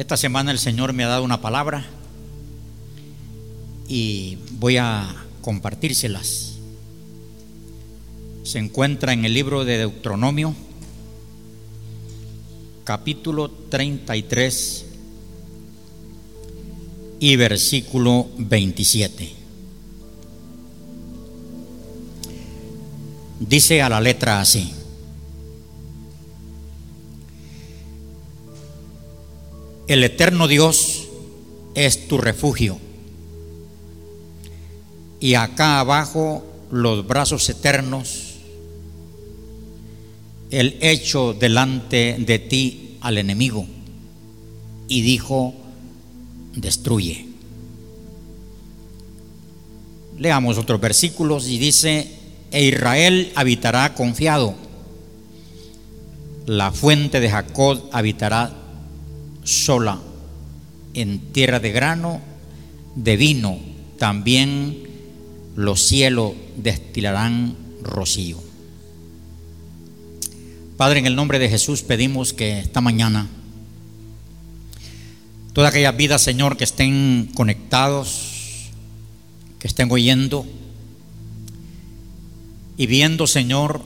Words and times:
Esta 0.00 0.16
semana 0.16 0.50
el 0.50 0.58
Señor 0.58 0.94
me 0.94 1.04
ha 1.04 1.08
dado 1.08 1.24
una 1.24 1.42
palabra 1.42 1.84
y 3.86 4.38
voy 4.52 4.78
a 4.78 5.14
compartírselas. 5.42 6.54
Se 8.42 8.58
encuentra 8.58 9.12
en 9.12 9.26
el 9.26 9.34
libro 9.34 9.66
de 9.66 9.76
Deuteronomio, 9.76 10.54
capítulo 12.84 13.50
33 13.50 14.86
y 17.20 17.36
versículo 17.36 18.26
27. 18.38 19.34
Dice 23.38 23.82
a 23.82 23.90
la 23.90 24.00
letra 24.00 24.40
así. 24.40 24.79
El 29.90 30.04
eterno 30.04 30.46
Dios 30.46 31.08
es 31.74 32.06
tu 32.06 32.16
refugio. 32.16 32.78
Y 35.18 35.34
acá 35.34 35.80
abajo 35.80 36.46
los 36.70 37.04
brazos 37.08 37.48
eternos, 37.48 38.34
el 40.52 40.78
hecho 40.80 41.34
delante 41.34 42.14
de 42.20 42.38
ti 42.38 42.98
al 43.00 43.18
enemigo. 43.18 43.66
Y 44.86 45.02
dijo, 45.02 45.54
destruye. 46.54 47.26
Leamos 50.18 50.56
otros 50.56 50.80
versículos 50.80 51.48
y 51.48 51.58
dice, 51.58 52.12
e 52.52 52.62
Israel 52.62 53.32
habitará 53.34 53.92
confiado, 53.94 54.54
la 56.46 56.70
fuente 56.70 57.18
de 57.18 57.28
Jacob 57.28 57.88
habitará 57.90 58.59
sola 59.44 60.00
en 60.94 61.32
tierra 61.32 61.60
de 61.60 61.72
grano, 61.72 62.20
de 62.94 63.16
vino, 63.16 63.58
también 63.98 64.78
los 65.56 65.82
cielos 65.82 66.32
destilarán 66.56 67.56
rocío. 67.82 68.38
Padre, 70.76 71.00
en 71.00 71.06
el 71.06 71.16
nombre 71.16 71.38
de 71.38 71.48
Jesús 71.48 71.82
pedimos 71.82 72.32
que 72.32 72.58
esta 72.58 72.80
mañana 72.80 73.28
todas 75.52 75.70
aquellas 75.70 75.96
vidas, 75.96 76.22
Señor, 76.22 76.56
que 76.56 76.64
estén 76.64 77.30
conectados, 77.34 78.70
que 79.58 79.68
estén 79.68 79.90
oyendo 79.90 80.46
y 82.76 82.86
viendo, 82.86 83.26
Señor, 83.26 83.82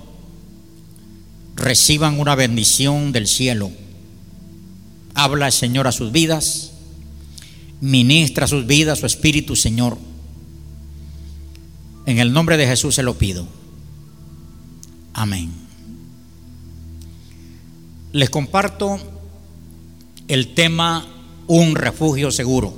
reciban 1.57 2.21
una 2.21 2.35
bendición 2.37 3.11
del 3.13 3.27
cielo 3.27 3.73
Habla, 5.15 5.51
Señor, 5.51 5.87
a 5.87 5.93
sus 5.93 6.13
vidas. 6.13 6.73
Ministra 7.81 8.47
sus 8.47 8.67
vidas, 8.67 8.99
su 8.99 9.07
espíritu, 9.07 9.57
Señor. 9.57 9.99
En 12.07 12.19
el 12.19 12.33
nombre 12.33 12.57
de 12.57 12.67
Jesús 12.67 12.95
se 12.97 13.03
lo 13.03 13.17
pido. 13.17 13.47
Amén. 15.13 15.53
Les 18.13 18.31
comparto 18.31 18.99
el 20.29 20.55
tema 20.55 21.07
un 21.47 21.75
refugio 21.75 22.31
seguro. 22.31 22.75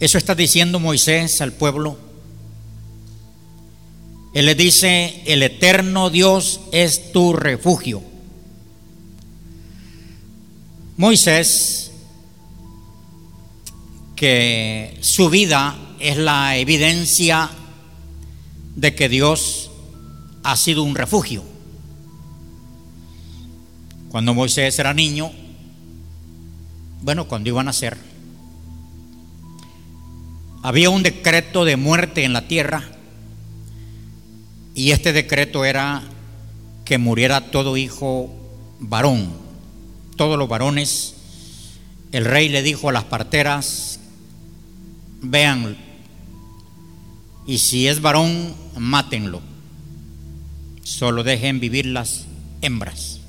Eso 0.00 0.18
está 0.18 0.34
diciendo 0.34 0.80
Moisés 0.80 1.40
al 1.40 1.52
pueblo. 1.52 1.98
Él 4.34 4.46
le 4.46 4.54
dice, 4.54 5.22
el 5.26 5.42
eterno 5.42 6.10
Dios 6.10 6.60
es 6.72 7.12
tu 7.12 7.32
refugio. 7.32 8.02
Moisés, 10.96 11.90
que 14.14 14.96
su 15.00 15.28
vida 15.28 15.76
es 15.98 16.16
la 16.16 16.56
evidencia 16.56 17.50
de 18.76 18.94
que 18.94 19.08
Dios 19.08 19.72
ha 20.44 20.56
sido 20.56 20.84
un 20.84 20.94
refugio. 20.94 21.42
Cuando 24.08 24.34
Moisés 24.34 24.78
era 24.78 24.94
niño, 24.94 25.32
bueno, 27.02 27.26
cuando 27.26 27.48
iba 27.48 27.60
a 27.60 27.64
nacer, 27.64 27.98
había 30.62 30.90
un 30.90 31.02
decreto 31.02 31.64
de 31.64 31.76
muerte 31.76 32.22
en 32.22 32.32
la 32.32 32.46
tierra 32.46 32.84
y 34.76 34.92
este 34.92 35.12
decreto 35.12 35.64
era 35.64 36.04
que 36.84 36.98
muriera 36.98 37.50
todo 37.50 37.76
hijo 37.76 38.30
varón 38.78 39.43
todos 40.16 40.38
los 40.38 40.48
varones, 40.48 41.14
el 42.12 42.24
rey 42.24 42.48
le 42.48 42.62
dijo 42.62 42.88
a 42.88 42.92
las 42.92 43.04
parteras, 43.04 43.98
vean, 45.20 45.76
y 47.46 47.58
si 47.58 47.88
es 47.88 48.00
varón, 48.00 48.54
mátenlo, 48.76 49.42
solo 50.82 51.24
dejen 51.24 51.60
vivir 51.60 51.86
las 51.86 52.26
hembras. 52.62 53.20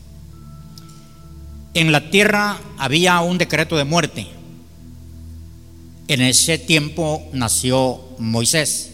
En 1.74 1.92
la 1.92 2.10
tierra 2.10 2.58
había 2.78 3.20
un 3.20 3.38
decreto 3.38 3.76
de 3.76 3.84
muerte. 3.84 4.28
En 6.08 6.22
ese 6.22 6.58
tiempo 6.58 7.28
nació 7.34 8.02
Moisés. 8.18 8.92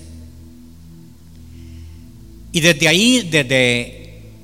Y 2.52 2.62
desde 2.62 2.88
ahí, 2.88 3.28
desde 3.30 4.01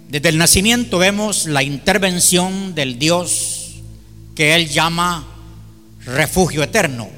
desde 0.09 0.29
el 0.29 0.37
nacimiento 0.37 0.99
vemos 0.99 1.47
la 1.47 1.63
intervención 1.63 2.73
del 2.73 2.97
Dios 2.97 3.81
que 4.35 4.55
Él 4.55 4.69
llama 4.69 5.27
refugio 6.05 6.63
eterno. 6.63 7.09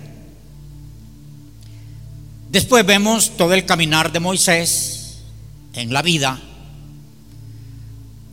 Después 2.50 2.84
vemos 2.84 3.38
todo 3.38 3.54
el 3.54 3.66
caminar 3.66 4.12
de 4.12 4.20
Moisés 4.20 5.20
en 5.74 5.94
la 5.94 6.02
vida. 6.02 6.40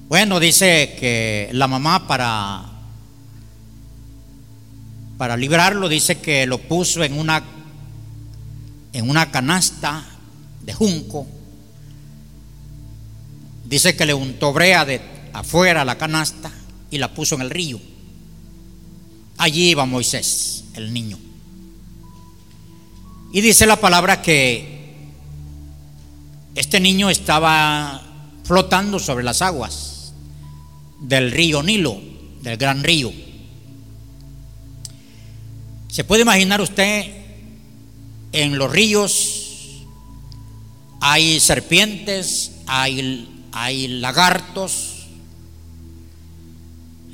Bueno, 0.08 0.40
dice 0.40 0.96
que 0.98 1.50
la 1.52 1.68
mamá 1.68 2.06
para 2.06 2.64
para 5.18 5.36
librarlo 5.36 5.88
dice 5.88 6.18
que 6.18 6.46
lo 6.46 6.58
puso 6.58 7.02
en 7.04 7.18
una 7.18 7.42
en 8.94 9.10
una 9.10 9.30
canasta 9.30 10.02
de 10.62 10.72
junco 10.72 11.26
Dice 13.68 13.96
que 13.96 14.06
le 14.06 14.14
untó 14.14 14.52
brea 14.52 14.84
de 14.84 15.00
afuera 15.32 15.84
la 15.84 15.98
canasta 15.98 16.52
y 16.90 16.98
la 16.98 17.12
puso 17.12 17.34
en 17.34 17.42
el 17.42 17.50
río. 17.50 17.80
Allí 19.38 19.70
iba 19.70 19.84
Moisés, 19.84 20.64
el 20.74 20.92
niño. 20.92 21.18
Y 23.32 23.40
dice 23.40 23.66
la 23.66 23.76
palabra 23.76 24.22
que 24.22 25.04
este 26.54 26.80
niño 26.80 27.10
estaba 27.10 28.02
flotando 28.44 28.98
sobre 28.98 29.24
las 29.24 29.42
aguas 29.42 30.12
del 31.00 31.32
río 31.32 31.62
Nilo, 31.62 32.00
del 32.42 32.56
gran 32.56 32.82
río. 32.82 33.12
¿Se 35.88 36.04
puede 36.04 36.22
imaginar 36.22 36.60
usted 36.60 37.12
en 38.32 38.58
los 38.58 38.70
ríos 38.70 39.46
hay 41.00 41.40
serpientes, 41.40 42.52
hay 42.66 43.28
hay 43.58 43.88
lagartos, 43.88 45.06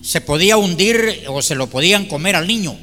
se 0.03 0.20
podía 0.20 0.56
hundir 0.56 1.22
o 1.28 1.41
se 1.41 1.54
lo 1.54 1.69
podían 1.69 2.06
comer 2.06 2.34
al 2.34 2.48
niño. 2.48 2.76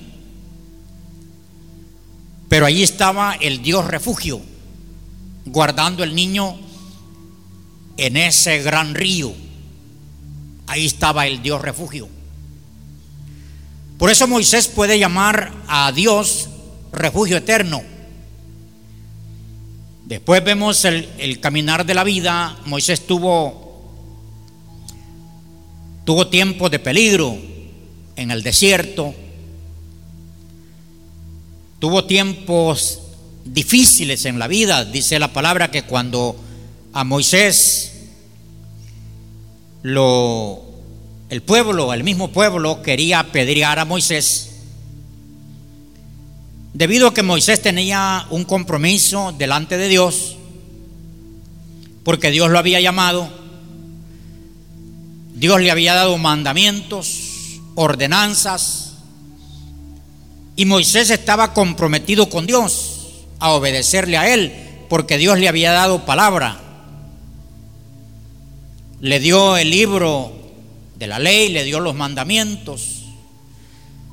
Pero 2.48 2.66
allí 2.66 2.84
estaba 2.84 3.34
el 3.34 3.62
Dios 3.62 3.86
refugio, 3.86 4.40
guardando 5.46 6.06
el 6.06 6.16
niño 6.16 6.58
en 7.98 8.16
ese 8.16 8.60
gran 8.60 8.96
río. 8.96 9.34
Ahí 10.68 10.86
estaba 10.86 11.28
el 11.28 11.42
Dios 11.42 11.62
refugio. 11.62 12.08
Por 13.98 14.10
eso 14.10 14.26
Moisés 14.26 14.70
puede 14.70 14.98
llamar 14.98 15.52
a 15.68 15.92
Dios 15.92 16.48
refugio 16.94 17.36
eterno. 17.36 17.84
Después 20.10 20.44
vemos 20.44 20.86
el, 20.86 21.40
caminar 21.40 21.86
de 21.86 21.94
la 21.94 22.04
vida. 22.04 22.58
Moisés 22.66 23.06
tuvo, 23.06 23.86
tuvo 26.04 26.26
tiempo 26.30 26.68
de 26.68 26.80
peligro 26.80 27.38
en 28.16 28.32
el 28.32 28.42
desierto. 28.42 29.14
Tuvo 31.78 32.06
tiempos 32.06 33.02
difíciles 33.46 34.26
en 34.26 34.40
la 34.40 34.48
vida. 34.48 34.84
Dice 34.84 35.20
la 35.20 35.32
palabra 35.32 35.70
que 35.70 35.84
cuando 35.84 36.36
a 36.92 37.04
Moisés 37.04 38.08
lo, 39.84 40.64
el 41.30 41.44
pueblo, 41.44 41.94
el 41.94 42.04
mismo 42.04 42.30
pueblo 42.30 42.82
quería 42.82 43.20
apedrear 43.20 43.78
a 43.78 43.86
Moisés, 43.86 44.49
Debido 46.80 47.10
a 47.10 47.14
que 47.14 47.24
Moisés 47.24 47.62
tenía 47.62 48.26
un 48.30 48.46
compromiso 48.46 49.36
delante 49.38 49.76
de 49.76 49.90
Dios, 49.90 50.38
porque 52.06 52.32
Dios 52.32 52.50
lo 52.52 52.58
había 52.58 52.80
llamado, 52.80 53.30
Dios 55.36 55.60
le 55.60 55.72
había 55.72 55.94
dado 55.94 56.18
mandamientos, 56.18 57.60
ordenanzas, 57.76 58.94
y 60.56 60.64
Moisés 60.64 61.10
estaba 61.10 61.54
comprometido 61.54 62.30
con 62.30 62.48
Dios 62.48 63.10
a 63.40 63.52
obedecerle 63.52 64.16
a 64.16 64.34
él, 64.34 64.54
porque 64.88 65.18
Dios 65.18 65.38
le 65.38 65.50
había 65.50 65.74
dado 65.74 66.06
palabra. 66.06 66.62
Le 69.02 69.20
dio 69.20 69.58
el 69.58 69.70
libro 69.70 70.32
de 70.98 71.08
la 71.08 71.20
ley, 71.20 71.50
le 71.50 71.66
dio 71.66 71.82
los 71.82 71.96
mandamientos. 71.96 72.99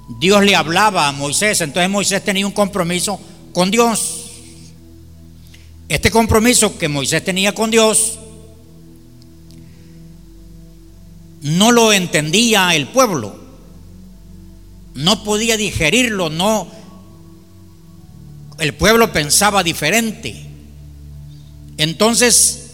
Dios 0.08 0.44
le 0.44 0.54
hablaba 0.54 1.08
a 1.08 1.12
Moisés, 1.12 1.60
entonces 1.60 1.90
Moisés 1.90 2.24
tenía 2.24 2.46
un 2.46 2.52
compromiso 2.52 3.20
con 3.52 3.70
Dios. 3.70 4.30
Este 5.88 6.10
compromiso 6.10 6.78
que 6.78 6.88
Moisés 6.88 7.24
tenía 7.24 7.54
con 7.54 7.70
Dios 7.70 8.18
no 11.42 11.70
lo 11.70 11.92
entendía 11.92 12.74
el 12.74 12.88
pueblo, 12.88 13.36
no 14.94 15.22
podía 15.22 15.56
digerirlo, 15.56 16.30
no, 16.30 16.68
el 18.58 18.74
pueblo 18.74 19.12
pensaba 19.12 19.62
diferente. 19.62 20.44
Entonces 21.78 22.66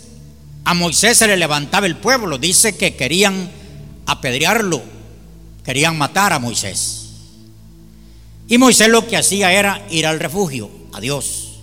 a 0.65 0.75
Moisés 0.75 1.19
se 1.19 1.27
le 1.27 1.37
levantaba 1.37 1.87
el 1.87 1.97
pueblo, 1.97 2.39
dice 2.39 2.77
que 2.77 2.95
querían 2.95 3.51
apedrearlo, 4.07 4.83
querían 5.65 5.99
matar 5.99 6.33
a 6.33 6.39
Moisés. 6.39 7.02
Y 8.49 8.59
Moisés 8.59 8.89
lo 8.89 9.07
que 9.07 9.17
hacía 9.17 9.53
era 9.53 9.87
ir 9.91 10.07
al 10.07 10.21
refugio, 10.21 10.71
a 10.93 11.01
Dios. 11.01 11.61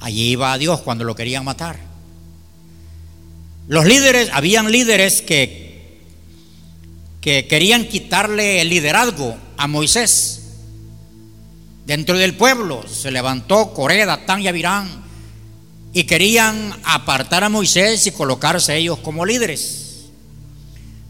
Allí 0.00 0.30
iba 0.30 0.52
a 0.52 0.58
Dios 0.58 0.80
cuando 0.80 1.04
lo 1.04 1.14
querían 1.14 1.44
matar. 1.44 1.78
Los 3.68 3.86
líderes, 3.86 4.30
habían 4.32 4.70
líderes 4.70 5.22
que, 5.22 6.00
que 7.20 7.46
querían 7.46 7.86
quitarle 7.88 8.60
el 8.60 8.68
liderazgo 8.68 9.36
a 9.56 9.66
Moisés. 9.66 10.42
Dentro 11.86 12.18
del 12.18 12.34
pueblo 12.34 12.84
se 12.88 13.10
levantó 13.10 13.72
Coré, 13.72 14.04
Datán 14.06 14.42
y 14.42 14.48
Abirán 14.48 15.04
y 15.92 16.04
querían 16.04 16.74
apartar 16.84 17.42
a 17.42 17.48
Moisés 17.48 18.06
y 18.06 18.10
colocarse 18.10 18.76
ellos 18.76 18.98
como 18.98 19.24
líderes. 19.24 20.06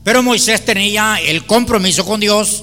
Pero 0.04 0.22
Moisés 0.22 0.64
tenía 0.64 1.16
el 1.16 1.44
compromiso 1.44 2.04
con 2.04 2.20
Dios 2.20 2.62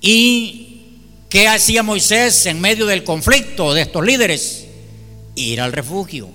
y 0.00 0.96
¿qué 1.28 1.48
hacía 1.48 1.82
Moisés 1.82 2.46
en 2.46 2.60
medio 2.60 2.86
del 2.86 3.04
conflicto 3.04 3.74
de 3.74 3.82
estos 3.82 4.04
líderes? 4.04 4.66
Ir 5.34 5.60
al 5.60 5.72
refugio. 5.72 6.28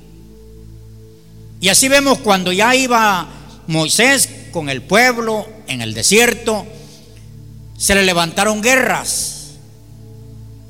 Y 1.59 1.69
así 1.69 1.87
vemos 1.87 2.19
cuando 2.19 2.51
ya 2.51 2.75
iba 2.75 3.27
Moisés 3.67 4.29
con 4.51 4.69
el 4.69 4.81
pueblo 4.81 5.47
en 5.67 5.81
el 5.81 5.93
desierto, 5.93 6.65
se 7.77 7.95
le 7.95 8.03
levantaron 8.03 8.61
guerras. 8.61 9.55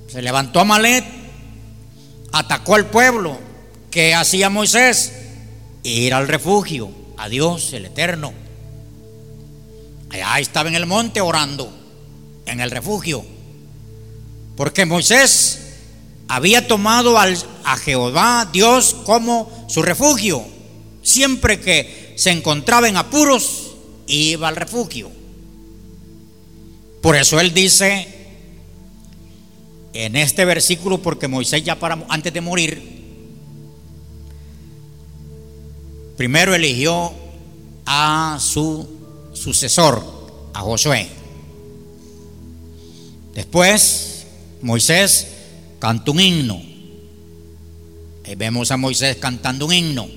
Se 0.08 0.22
levantó 0.22 0.62
Amalet, 0.62 1.04
atacó 2.32 2.76
al 2.76 2.86
pueblo. 2.88 3.38
¿Qué 3.92 4.16
hacía 4.16 4.50
Moisés? 4.50 5.14
Ir 5.84 6.14
al 6.14 6.28
refugio, 6.28 6.90
a 7.18 7.30
Dios 7.30 7.74
el 7.74 7.86
Eterno. 7.86 8.34
Allá 10.10 10.40
estaba 10.40 10.70
en 10.70 10.76
el 10.76 10.86
monte 10.86 11.22
orando, 11.22 11.72
en 12.46 12.60
el 12.60 12.72
refugio. 12.72 13.26
Porque 14.56 14.86
Moisés 14.86 15.60
había 16.28 16.68
tomado 16.68 17.18
a 17.18 17.78
Jehová, 17.78 18.50
Dios, 18.52 18.96
como 19.06 19.66
su 19.70 19.82
refugio. 19.82 20.46
Siempre 21.04 21.60
que 21.60 22.14
se 22.16 22.32
encontraba 22.32 22.88
en 22.88 22.98
apuros, 22.98 23.76
iba 24.08 24.48
al 24.48 24.56
refugio. 24.56 25.12
Por 27.02 27.16
eso 27.16 27.40
él 27.40 27.54
dice 27.54 28.08
en 29.94 30.16
este 30.16 30.44
versículo, 30.46 31.02
porque 31.02 31.28
Moisés 31.28 31.64
ya 31.64 31.80
para, 31.80 32.06
antes 32.10 32.34
de 32.34 32.42
morir, 32.42 32.96
primero 36.18 36.56
eligió 36.56 37.14
a 37.86 38.38
su 38.42 38.88
sucesor, 39.34 40.04
a 40.54 40.62
Josué. 40.62 41.08
Después, 43.36 44.26
Moisés 44.62 45.28
canta 45.78 46.10
un 46.10 46.20
himno. 46.20 46.62
Y 48.26 48.34
vemos 48.36 48.72
a 48.72 48.78
Moisés 48.78 49.18
cantando 49.18 49.68
un 49.68 49.74
himno. 49.74 50.08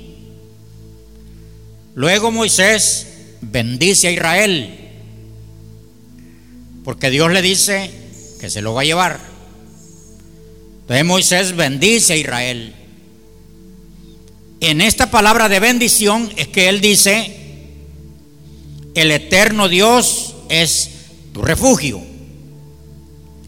Luego 1.95 2.31
Moisés 2.31 3.09
bendice 3.41 4.09
a 4.09 4.13
Israel, 4.13 4.79
porque 6.85 7.11
Dios 7.11 7.31
le 7.33 7.43
dice 7.43 7.91
que 8.41 8.49
se 8.49 8.63
lo 8.63 8.73
va 8.73 8.83
a 8.83 8.85
llevar. 8.85 9.21
Entonces 10.83 11.05
Moisés 11.05 11.57
bendice 11.57 12.13
a 12.13 12.17
Israel. 12.17 12.75
En 14.61 14.81
esta 14.81 15.11
palabra 15.11 15.49
de 15.49 15.61
bendición 15.61 16.33
es 16.37 16.49
que 16.49 16.69
él 16.69 16.81
dice, 16.81 17.37
el 18.95 19.11
eterno 19.11 19.69
Dios 19.69 20.35
es 20.49 20.91
tu 21.33 21.43
refugio. 21.43 22.01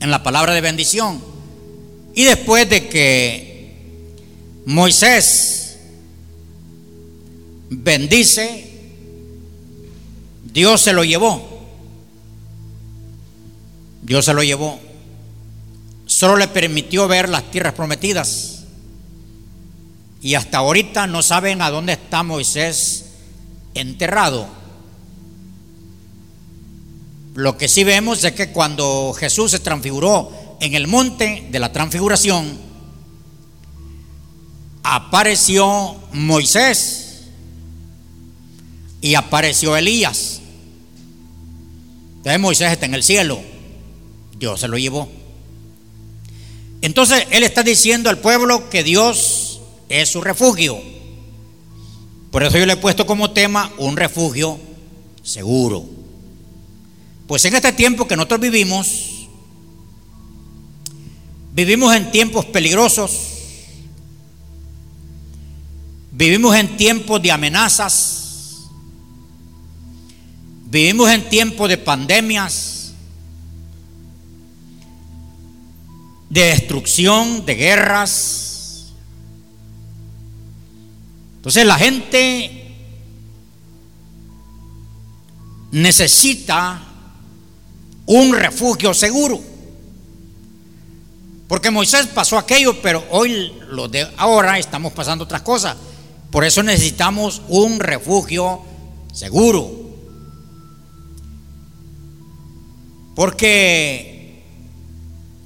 En 0.01 0.11
la 0.11 0.23
palabra 0.23 0.55
de 0.55 0.61
bendición. 0.61 1.23
Y 2.15 2.25
después 2.25 2.69
de 2.69 2.89
que 2.89 3.75
Moisés 4.67 5.79
bendice, 7.71 8.71
Dios 10.53 10.81
se 10.81 10.93
lo 10.93 11.05
llevó. 11.05 11.49
Dios 14.03 14.25
se 14.25 14.35
lo 14.35 14.43
llevó. 14.43 14.81
Solo 16.07 16.37
le 16.37 16.49
permitió 16.49 17.07
ver 17.07 17.29
las 17.29 17.51
tierras 17.51 17.75
prometidas. 17.75 18.65
Y 20.21 20.35
hasta 20.35 20.59
ahorita 20.59 21.07
no 21.07 21.23
saben 21.23 21.63
a 21.63 21.71
dónde 21.71 21.93
está 21.93 22.23
Moisés 22.23 23.07
enterrado. 23.75 24.60
Lo 27.35 27.57
que 27.57 27.69
sí 27.69 27.85
vemos 27.85 28.25
es 28.25 28.33
que 28.33 28.51
cuando 28.51 29.15
Jesús 29.19 29.53
se 29.53 29.61
transfiguró 29.61 30.57
en 30.61 30.75
el 30.75 30.87
monte 30.87 31.47
de 31.51 31.59
la 31.59 31.73
transfiguración, 31.73 32.59
apareció 34.83 35.97
Moisés 36.13 37.23
y 39.01 39.15
apareció 39.15 39.77
Elías. 39.77 40.41
Entonces 42.17 42.41
Moisés 42.41 42.73
está 42.73 42.87
en 42.87 42.95
el 42.95 43.03
cielo. 43.03 43.41
Dios 44.39 44.61
se 44.61 44.69
lo 44.69 44.77
llevó. 44.77 45.09
Entonces 46.83 47.27
él 47.31 47.45
está 47.45 47.63
diciendo 47.63 48.11
al 48.11 48.19
pueblo 48.19 48.69
que 48.71 48.83
Dios 48.83 49.61
es 49.89 50.09
su 50.09 50.21
refugio. 50.21 50.81
Por 52.31 52.43
eso 52.43 52.59
yo 52.59 52.67
le 52.67 52.75
he 52.75 52.77
puesto 52.77 53.07
como 53.07 53.31
tema 53.31 53.71
un 53.79 53.97
refugio 53.97 54.59
seguro. 55.23 56.00
Pues 57.31 57.45
en 57.45 57.55
este 57.55 57.73
tiempo 57.73 58.09
que 58.09 58.17
nosotros 58.17 58.41
vivimos, 58.41 59.29
vivimos 61.53 61.95
en 61.95 62.11
tiempos 62.11 62.45
peligrosos, 62.47 63.29
vivimos 66.11 66.57
en 66.57 66.77
tiempos 66.77 67.23
de 67.23 67.31
amenazas, 67.31 68.17
Vivimos 70.65 71.09
en 71.11 71.29
tiempos 71.29 71.69
de 71.69 71.79
pandemias, 71.79 72.95
de 76.29 76.41
destrucción, 76.47 77.47
de 77.47 77.55
guerras. 77.55 78.93
Entonces 81.37 81.65
la 81.65 81.77
gente 81.77 82.75
necesita 85.71 86.90
un 88.11 88.35
refugio 88.35 88.93
seguro. 88.93 89.41
Porque 91.47 91.71
Moisés 91.71 92.07
pasó 92.09 92.39
aquello, 92.39 92.81
pero 92.83 93.05
hoy, 93.11 93.53
lo 93.71 93.89
de 93.89 94.09
ahora, 94.17 94.59
estamos 94.59 94.93
pasando 94.93 95.25
otras 95.25 95.43
cosas. 95.43 95.77
Por 96.31 96.45
eso 96.45 96.63
necesitamos 96.65 97.41
un 97.49 97.79
refugio 97.79 98.63
seguro. 99.13 99.71
Porque 103.15 104.43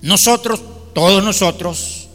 nosotros, 0.00 0.62
todos 0.94 1.22
nosotros, 1.22 2.08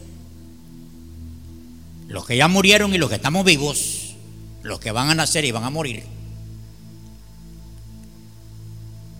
los 2.07 2.25
que 2.25 2.37
ya 2.37 2.47
murieron 2.47 2.93
y 2.95 2.97
los 2.97 3.09
que 3.09 3.15
estamos 3.15 3.45
vivos, 3.45 4.15
los 4.63 4.79
que 4.79 4.91
van 4.91 5.11
a 5.11 5.15
nacer 5.15 5.45
y 5.45 5.51
van 5.51 5.63
a 5.63 5.69
morir, 5.69 6.05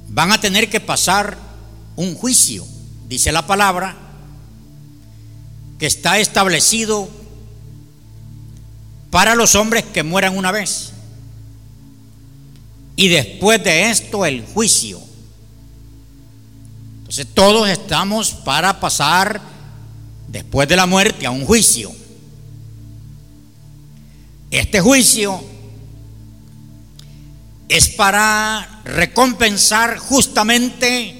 van 0.09 0.31
a 0.31 0.41
tener 0.41 0.69
que 0.69 0.79
pasar 0.79 1.37
un 1.95 2.15
juicio, 2.15 2.65
dice 3.07 3.31
la 3.31 3.45
palabra, 3.45 3.95
que 5.77 5.85
está 5.85 6.19
establecido 6.19 7.09
para 9.11 9.35
los 9.35 9.55
hombres 9.55 9.83
que 9.85 10.03
mueran 10.03 10.37
una 10.37 10.51
vez. 10.51 10.91
Y 12.95 13.07
después 13.07 13.63
de 13.63 13.89
esto 13.89 14.25
el 14.25 14.45
juicio 14.45 14.99
Entonces 16.99 17.27
todos 17.33 17.69
estamos 17.69 18.31
para 18.31 18.79
pasar 18.81 19.41
después 20.27 20.67
de 20.67 20.75
la 20.75 20.85
muerte 20.85 21.25
a 21.25 21.31
un 21.31 21.45
juicio. 21.45 21.91
Este 24.51 24.81
juicio 24.81 25.41
es 27.69 27.89
para 27.89 28.81
recompensar 28.83 29.99
justamente 29.99 31.15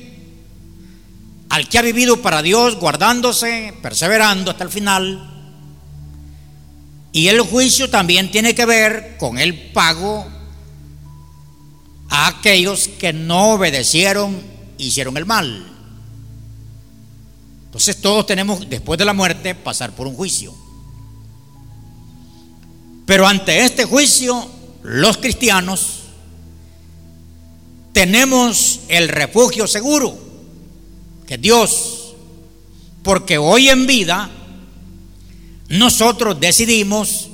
al 1.49 1.69
que 1.69 1.77
ha 1.77 1.83
vivido 1.83 2.21
para 2.21 2.41
Dios, 2.41 2.75
guardándose, 2.75 3.73
perseverando 3.81 4.51
hasta 4.51 4.63
el 4.63 4.69
final. 4.71 5.35
Y 7.11 7.27
el 7.27 7.41
juicio 7.41 7.89
también 7.89 8.31
tiene 8.31 8.53
que 8.53 8.65
ver 8.65 9.17
con 9.17 9.37
el 9.37 9.71
pago 9.71 10.27
a 12.09 12.27
aquellos 12.27 12.87
que 12.87 13.13
no 13.13 13.53
obedecieron, 13.53 14.41
hicieron 14.79 15.17
el 15.17 15.25
mal. 15.25 15.65
Entonces 17.65 18.01
todos 18.01 18.25
tenemos, 18.25 18.67
después 18.67 18.97
de 18.97 19.05
la 19.05 19.13
muerte, 19.13 19.53
pasar 19.53 19.91
por 19.91 20.07
un 20.07 20.15
juicio. 20.15 20.53
Pero 23.05 23.27
ante 23.27 23.63
este 23.63 23.85
juicio, 23.85 24.49
los 24.83 25.17
cristianos 25.17 25.98
tenemos 27.93 28.81
el 28.87 29.09
refugio 29.09 29.67
seguro, 29.67 30.17
que 31.27 31.35
es 31.35 31.41
Dios. 31.41 32.15
Porque 33.03 33.37
hoy 33.37 33.69
en 33.69 33.87
vida 33.87 34.29
nosotros 35.69 36.39
decidimos 36.39 37.29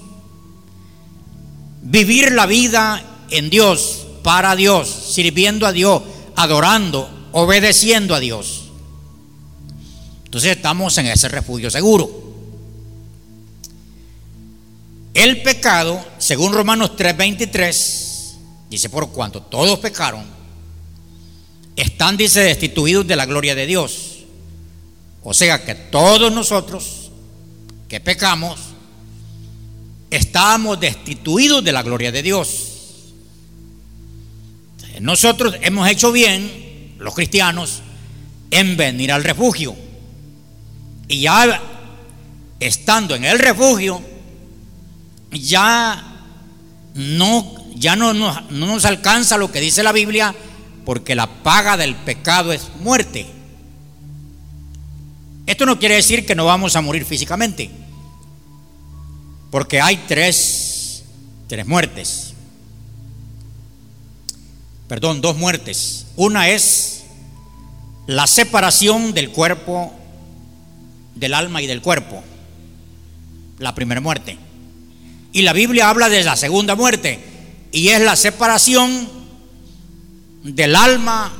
vivir 1.81 2.31
la 2.31 2.45
vida 2.45 3.01
en 3.29 3.49
Dios, 3.49 4.05
para 4.23 4.55
Dios, 4.55 4.89
sirviendo 4.89 5.67
a 5.67 5.71
Dios, 5.71 6.01
adorando, 6.35 7.09
obedeciendo 7.31 8.15
a 8.15 8.19
Dios. 8.19 8.63
Entonces 10.25 10.57
estamos 10.57 10.97
en 10.97 11.07
ese 11.07 11.29
refugio 11.29 11.69
seguro. 11.69 12.23
El 15.13 15.41
pecado, 15.43 16.05
según 16.17 16.53
Romanos 16.53 16.91
3:23, 16.97 18.35
dice, 18.69 18.89
por 18.89 19.11
cuanto 19.11 19.41
todos 19.41 19.79
pecaron, 19.79 20.34
están, 21.75 22.17
dice, 22.17 22.41
destituidos 22.41 23.05
de 23.07 23.15
la 23.15 23.25
gloria 23.25 23.55
de 23.55 23.65
Dios. 23.65 24.23
O 25.23 25.33
sea 25.33 25.63
que 25.65 25.75
todos 25.75 26.31
nosotros 26.31 27.11
que 27.87 27.99
pecamos, 27.99 28.59
estamos 30.09 30.79
destituidos 30.79 31.63
de 31.63 31.71
la 31.71 31.83
gloria 31.83 32.11
de 32.11 32.23
Dios. 32.23 32.71
Nosotros 35.01 35.55
hemos 35.61 35.89
hecho 35.89 36.11
bien, 36.11 36.93
los 36.99 37.13
cristianos, 37.13 37.81
en 38.51 38.77
venir 38.77 39.11
al 39.11 39.23
refugio. 39.23 39.75
Y 41.07 41.21
ya 41.21 41.61
estando 42.59 43.15
en 43.15 43.25
el 43.25 43.39
refugio, 43.39 44.01
ya 45.31 46.03
no, 46.95 47.55
ya 47.75 47.95
no, 47.95 48.13
no, 48.13 48.41
nos 48.49 48.85
alcanza 48.85 49.37
lo 49.37 49.51
que 49.51 49.59
dice 49.59 49.83
la 49.83 49.91
Biblia, 49.91 50.33
porque 50.85 51.15
la 51.15 51.27
paga 51.27 51.75
del 51.77 51.95
pecado 51.95 52.53
es 52.53 52.69
muerte. 52.79 53.25
Esto 55.47 55.65
no 55.65 55.79
quiere 55.79 55.95
decir 55.95 56.25
que 56.25 56.35
no 56.35 56.45
vamos 56.45 56.75
a 56.75 56.81
morir 56.81 57.05
físicamente, 57.05 57.69
porque 59.51 59.81
hay 59.81 59.97
tres, 60.07 61.03
tres 61.47 61.65
muertes. 61.65 62.33
Perdón, 64.87 65.21
dos 65.21 65.35
muertes. 65.35 66.05
Una 66.15 66.49
es 66.49 67.03
la 68.07 68.27
separación 68.27 69.13
del 69.13 69.31
cuerpo 69.31 69.93
del 71.15 71.33
alma 71.33 71.61
y 71.61 71.67
del 71.67 71.81
cuerpo, 71.81 72.23
la 73.59 73.73
primera 73.73 74.01
muerte. 74.01 74.37
Y 75.31 75.41
la 75.41 75.53
Biblia 75.53 75.89
habla 75.89 76.09
de 76.09 76.23
la 76.23 76.35
segunda 76.35 76.75
muerte, 76.75 77.19
y 77.71 77.89
es 77.89 78.01
la 78.01 78.15
separación 78.15 79.14
del 80.45 80.75
alma 80.75 81.33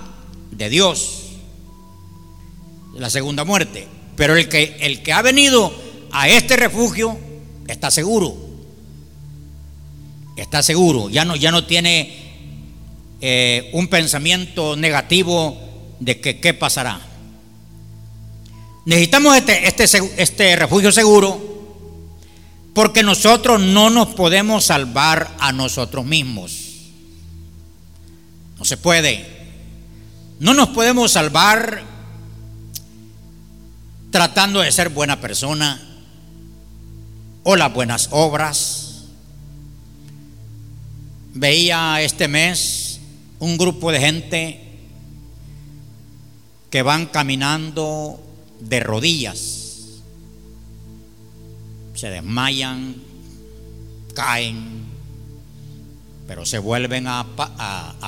de 0.51 0.69
Dios, 0.69 1.24
la 2.95 3.09
segunda 3.09 3.43
muerte. 3.43 3.88
Pero 4.15 4.35
el 4.35 4.50
que, 4.50 4.77
el 4.81 5.03
que 5.03 5.13
ha 5.13 5.21
venido 5.21 5.74
a 6.12 6.27
este 6.27 6.55
refugio 6.55 7.17
está 7.67 7.91
seguro, 7.91 8.35
está 10.38 10.63
seguro, 10.63 11.09
ya 11.09 11.25
no, 11.25 11.35
ya 11.35 11.51
no 11.51 11.65
tiene 11.65 12.15
eh, 13.21 13.69
un 13.74 13.88
pensamiento 13.88 14.75
negativo 14.75 15.57
de 16.00 16.19
que 16.19 16.39
qué 16.39 16.53
pasará. 16.53 17.00
Necesitamos 18.85 19.35
este, 19.38 19.67
este, 19.67 19.83
este 20.17 20.55
refugio 20.55 20.91
seguro 20.91 21.55
porque 22.74 23.03
nosotros 23.03 23.62
no 23.62 23.89
nos 23.89 24.09
podemos 24.09 24.65
salvar 24.65 25.35
a 25.39 25.51
nosotros 25.51 26.05
mismos. 26.05 26.64
No 28.57 28.65
se 28.65 28.77
puede. 28.77 29.25
No 30.39 30.53
nos 30.53 30.69
podemos 30.69 31.12
salvar 31.12 31.83
tratando 34.12 34.62
de 34.62 34.71
ser 34.71 34.89
buena 34.89 35.19
persona 35.19 35.81
o 37.43 37.55
las 37.55 37.74
buenas 37.74 38.09
obras. 38.12 39.03
Veía 41.33 42.01
este 42.01 42.27
mes 42.27 43.00
un 43.39 43.57
grupo 43.57 43.91
de 43.91 44.00
gente 44.00 44.65
que 46.69 46.81
van 46.81 47.05
caminando 47.07 48.19
de 48.59 48.79
rodillas. 48.79 50.01
Se 51.93 52.09
desmayan, 52.09 52.95
caen, 54.13 54.95
pero 56.27 56.46
se 56.46 56.58
vuelven 56.58 57.08
a, 57.08 57.25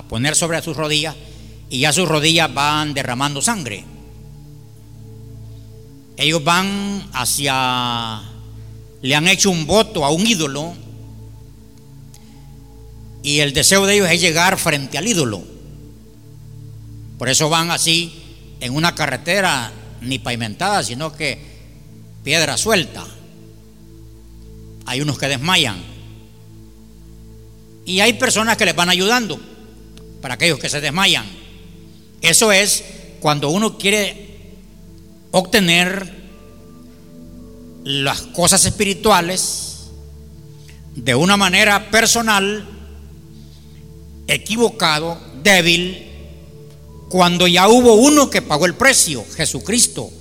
poner 0.09 0.35
sobre 0.35 0.61
sus 0.61 0.75
rodillas 0.75 1.15
y 1.69 1.79
ya 1.79 1.93
sus 1.93 2.07
rodillas 2.07 2.53
van 2.53 2.93
derramando 2.93 3.41
sangre. 3.41 3.83
Ellos 6.15 6.43
van 6.43 7.07
hacia, 7.13 8.21
le 9.01 9.15
han 9.15 9.27
hecho 9.27 9.51
un 9.51 9.67
voto 9.67 10.03
a 10.03 10.11
un 10.11 10.25
ídolo 10.25 10.73
y 13.21 13.39
el 13.39 13.53
deseo 13.53 13.85
de 13.85 13.95
ellos 13.95 14.09
es 14.09 14.21
llegar 14.21 14.57
frente 14.57 14.97
al 14.97 15.07
ídolo. 15.07 15.43
Por 17.19 17.29
eso 17.29 17.49
van 17.49 17.71
así 17.71 18.13
en 18.59 18.75
una 18.75 18.95
carretera 18.95 19.71
ni 20.01 20.19
pavimentada, 20.19 20.83
sino 20.83 21.15
que 21.15 21.39
piedra 22.23 22.57
suelta. 22.57 23.05
Hay 24.85 25.01
unos 25.01 25.17
que 25.17 25.27
desmayan. 25.27 25.96
Y 27.87 28.01
hay 28.01 28.13
personas 28.13 28.57
que 28.57 28.65
les 28.65 28.75
van 28.75 28.89
ayudando 28.89 29.39
para 30.21 30.33
aquellos 30.33 30.59
que 30.59 30.67
se 30.67 30.81
desmayan. 30.81 31.25
Eso 32.21 32.51
es 32.51 32.83
cuando 33.21 33.49
uno 33.49 33.77
quiere 33.77 34.27
obtener 35.31 36.13
las 37.85 38.23
cosas 38.23 38.65
espirituales 38.65 39.87
de 40.95 41.15
una 41.15 41.37
manera 41.37 41.89
personal, 41.89 42.67
equivocado, 44.27 45.17
débil, 45.41 46.07
cuando 47.07 47.47
ya 47.47 47.69
hubo 47.69 47.93
uno 47.93 48.29
que 48.29 48.41
pagó 48.41 48.65
el 48.65 48.75
precio, 48.75 49.23
Jesucristo. 49.37 50.11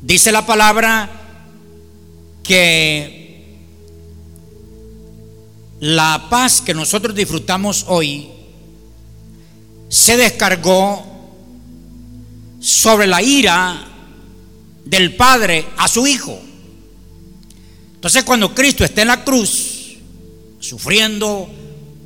Dice 0.00 0.30
la 0.30 0.46
palabra 0.46 1.10
que 2.44 3.23
la 5.80 6.26
paz 6.30 6.60
que 6.60 6.74
nosotros 6.74 7.14
disfrutamos 7.14 7.84
hoy 7.88 8.28
se 9.88 10.16
descargó 10.16 11.04
sobre 12.60 13.06
la 13.06 13.22
ira 13.22 13.86
del 14.84 15.14
Padre 15.14 15.66
a 15.76 15.88
su 15.88 16.06
Hijo. 16.06 16.38
Entonces 17.94 18.24
cuando 18.24 18.54
Cristo 18.54 18.84
está 18.84 19.02
en 19.02 19.08
la 19.08 19.24
cruz, 19.24 19.96
sufriendo, 20.60 21.48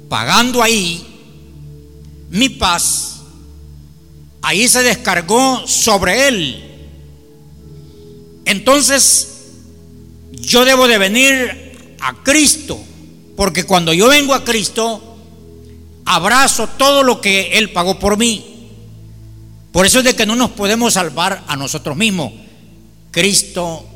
pagando 0.08 0.62
ahí, 0.62 1.04
mi 2.30 2.48
paz 2.48 3.18
ahí 4.42 4.68
se 4.68 4.82
descargó 4.82 5.66
sobre 5.66 6.28
él. 6.28 6.64
Entonces, 8.44 9.28
yo 10.32 10.64
debo 10.64 10.88
de 10.88 10.96
venir 10.96 11.96
a 12.00 12.22
Cristo, 12.22 12.80
porque 13.38 13.62
cuando 13.62 13.92
yo 13.92 14.08
vengo 14.08 14.34
a 14.34 14.42
Cristo, 14.42 15.00
abrazo 16.04 16.66
todo 16.76 17.04
lo 17.04 17.20
que 17.20 17.56
Él 17.56 17.70
pagó 17.70 17.96
por 17.96 18.18
mí. 18.18 18.68
Por 19.70 19.86
eso 19.86 20.00
es 20.00 20.04
de 20.06 20.16
que 20.16 20.26
no 20.26 20.34
nos 20.34 20.50
podemos 20.50 20.94
salvar 20.94 21.44
a 21.46 21.54
nosotros 21.54 21.96
mismos. 21.96 22.32
Cristo 23.12 23.86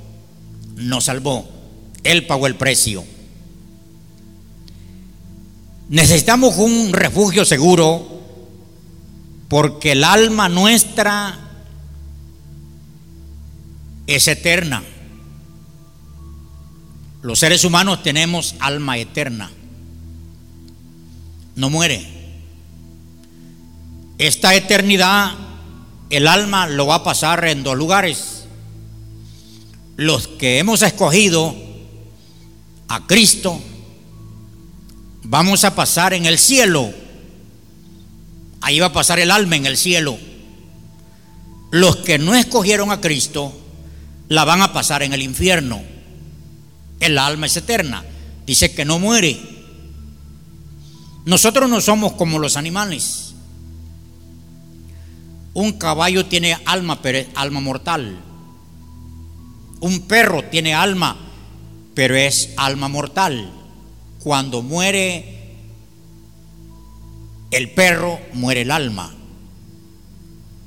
nos 0.77 1.07
salvó. 1.07 1.49
Él 2.05 2.25
pagó 2.25 2.47
el 2.47 2.55
precio. 2.55 3.05
Necesitamos 5.89 6.57
un 6.59 6.93
refugio 6.93 7.45
seguro 7.45 8.21
porque 9.49 9.91
el 9.91 10.05
alma 10.05 10.49
nuestra 10.49 11.37
es 14.07 14.29
eterna. 14.29 14.85
Los 17.23 17.39
seres 17.39 17.65
humanos 17.65 18.03
tenemos 18.03 18.57
alma 18.59 18.99
eterna. 18.99 19.51
No 21.55 21.71
muere. 21.71 22.05
Esta 24.19 24.55
eternidad, 24.55 25.33
el 26.11 26.27
alma 26.27 26.67
lo 26.67 26.87
va 26.87 26.97
a 26.97 27.05
pasar 27.05 27.45
en 27.45 27.63
dos 27.63 27.77
lugares. 27.77 28.45
Los 29.97 30.27
que 30.27 30.59
hemos 30.59 30.83
escogido 30.83 31.55
a 32.89 33.07
Cristo, 33.07 33.61
vamos 35.23 35.63
a 35.63 35.77
pasar 35.77 36.15
en 36.15 36.27
el 36.27 36.39
cielo. 36.39 36.93
Ahí 38.63 38.81
va 38.81 38.87
a 38.87 38.93
pasar 38.93 39.21
el 39.21 39.31
alma 39.31 39.55
en 39.57 39.67
el 39.67 39.77
cielo. 39.77 40.19
Los 41.71 41.97
que 41.97 42.19
no 42.19 42.35
escogieron 42.35 42.91
a 42.91 43.01
Cristo, 43.01 43.53
la 44.29 44.45
van 44.45 44.61
a 44.61 44.73
pasar 44.73 45.05
en 45.05 45.13
el 45.13 45.23
infierno. 45.23 45.92
El 47.03 47.19
alma 47.19 47.47
es 47.47 47.57
eterna. 47.57 48.05
Dice 48.47 48.73
que 48.73 48.85
no 48.85 49.01
muere. 49.01 49.37
Nosotros 51.25 51.69
no 51.69 51.81
somos 51.81 52.13
como 52.13 52.39
los 52.39 52.57
animales. 52.57 53.35
Un 55.53 55.73
caballo 55.73 56.27
tiene 56.27 56.57
alma, 56.65 57.03
pero 57.03 57.19
es 57.19 57.27
alma 57.35 57.61
mortal. 57.61 58.21
Un 59.81 60.03
perro 60.03 60.45
tiene 60.45 60.75
alma, 60.75 61.17
pero 61.95 62.15
es 62.15 62.51
alma 62.57 62.87
mortal. 62.87 63.51
Cuando 64.21 64.63
muere 64.63 65.57
el 67.51 67.71
perro, 67.73 68.21
muere 68.33 68.63
el 68.63 68.71
alma. 68.71 69.13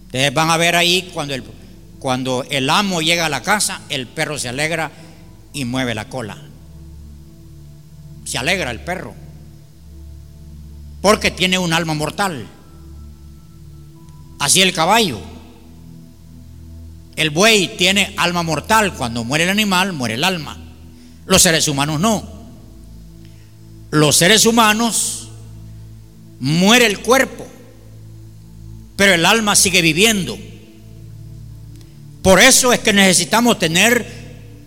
Ustedes 0.07 0.33
van 0.33 0.51
a 0.51 0.57
ver 0.57 0.75
ahí 0.75 1.09
cuando 1.13 1.33
el, 1.33 1.45
cuando 1.99 2.45
el 2.49 2.69
amo 2.69 3.01
llega 3.01 3.25
a 3.25 3.29
la 3.29 3.41
casa, 3.41 3.83
el 3.87 4.05
perro 4.07 4.37
se 4.37 4.49
alegra 4.49 4.91
y 5.55 5.65
mueve 5.65 5.95
la 5.95 6.09
cola. 6.09 6.37
Se 8.25 8.37
alegra 8.37 8.69
el 8.69 8.81
perro. 8.81 9.15
Porque 11.01 11.31
tiene 11.31 11.57
un 11.57 11.73
alma 11.73 11.93
mortal. 11.93 12.45
Así 14.37 14.61
el 14.61 14.73
caballo. 14.73 15.19
El 17.15 17.29
buey 17.29 17.77
tiene 17.77 18.13
alma 18.17 18.43
mortal. 18.43 18.93
Cuando 18.93 19.23
muere 19.23 19.45
el 19.45 19.49
animal, 19.49 19.93
muere 19.93 20.15
el 20.15 20.23
alma. 20.23 20.57
Los 21.25 21.41
seres 21.41 21.67
humanos 21.67 21.99
no. 21.99 22.35
Los 23.91 24.17
seres 24.17 24.45
humanos 24.45 25.29
muere 26.39 26.85
el 26.85 26.99
cuerpo, 26.99 27.47
pero 28.97 29.13
el 29.13 29.25
alma 29.25 29.55
sigue 29.55 29.81
viviendo. 29.81 30.37
Por 32.21 32.41
eso 32.41 32.73
es 32.73 32.79
que 32.79 32.91
necesitamos 32.91 33.57
tener 33.57 34.14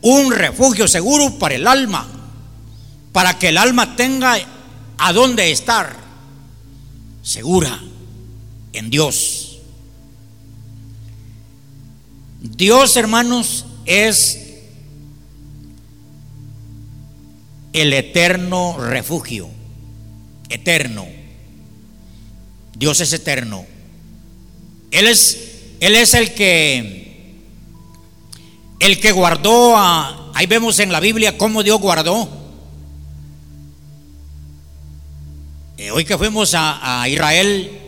un 0.02 0.32
refugio 0.32 0.86
seguro 0.88 1.38
para 1.38 1.54
el 1.54 1.66
alma, 1.66 2.06
para 3.12 3.38
que 3.38 3.48
el 3.48 3.58
alma 3.58 3.96
tenga 3.96 4.36
a 4.98 5.12
dónde 5.12 5.50
estar, 5.50 5.96
segura 7.22 7.80
en 8.72 8.90
Dios. 8.90 9.58
Dios, 12.40 12.96
hermanos, 12.96 13.66
es 13.84 14.38
el 17.72 17.92
eterno 17.92 18.76
refugio, 18.78 19.48
eterno. 20.48 21.06
Dios 22.76 23.00
es 23.00 23.12
eterno. 23.12 23.66
Él 24.90 25.06
es, 25.06 25.38
Él 25.80 25.96
es 25.96 26.14
el 26.14 26.34
que 26.34 26.97
el 28.80 29.00
que 29.00 29.12
guardó 29.12 29.76
a, 29.76 30.30
ahí 30.34 30.46
vemos 30.46 30.78
en 30.78 30.92
la 30.92 31.00
Biblia 31.00 31.36
cómo 31.36 31.62
Dios 31.62 31.80
guardó. 31.80 32.28
Eh, 35.76 35.90
hoy 35.90 36.04
que 36.04 36.18
fuimos 36.18 36.54
a, 36.54 37.08
Israel, 37.08 37.78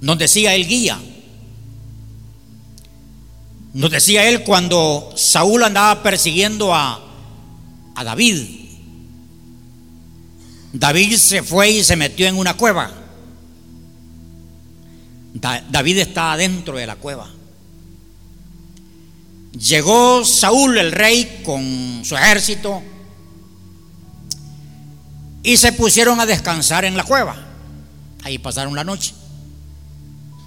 nos 0.00 0.18
decía 0.18 0.54
el 0.54 0.66
guía, 0.66 1.00
nos 3.74 3.90
decía 3.90 4.28
él 4.28 4.44
cuando 4.44 5.12
Saúl 5.16 5.64
andaba 5.64 6.02
persiguiendo 6.02 6.74
a, 6.74 7.00
a 7.94 8.04
David. 8.04 8.60
David 10.72 11.16
se 11.16 11.42
fue 11.42 11.70
y 11.70 11.84
se 11.84 11.96
metió 11.96 12.26
en 12.26 12.36
una 12.36 12.54
cueva. 12.54 12.90
Da, 15.34 15.64
David 15.70 15.98
está 15.98 16.32
adentro 16.32 16.76
de 16.76 16.86
la 16.86 16.96
cueva. 16.96 17.28
Llegó 19.52 20.24
Saúl, 20.24 20.78
el 20.78 20.92
rey, 20.92 21.42
con 21.44 22.02
su 22.04 22.16
ejército 22.16 22.82
y 25.42 25.56
se 25.56 25.72
pusieron 25.72 26.20
a 26.20 26.26
descansar 26.26 26.84
en 26.84 26.96
la 26.96 27.04
cueva. 27.04 27.36
Ahí 28.22 28.38
pasaron 28.38 28.74
la 28.74 28.84
noche. 28.84 29.12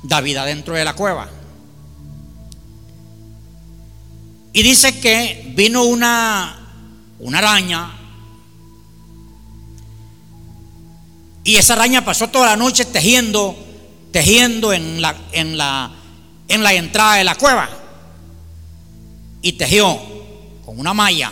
David 0.04 0.38
adentro 0.38 0.74
de 0.74 0.86
la 0.86 0.94
cueva. 0.94 1.30
Y 4.54 4.63
dice 4.63 5.00
que 5.00 5.52
vino 5.56 5.84
una, 5.84 6.58
una 7.20 7.38
araña. 7.39 7.91
Y 11.44 11.58
esa 11.58 11.74
araña 11.74 12.04
pasó 12.06 12.30
toda 12.30 12.48
la 12.48 12.56
noche 12.56 12.86
tejiendo, 12.86 13.56
tejiendo 14.12 14.72
en 14.74 15.02
la, 15.02 15.15
en 15.34 15.58
la, 15.58 15.91
en 16.48 16.63
la 16.63 16.74
entrada 16.74 17.15
de 17.15 17.24
la 17.26 17.36
cueva 17.36 17.85
y 19.45 19.53
tejió 19.53 20.01
con 20.65 20.79
una 20.79 20.95
malla. 20.95 21.31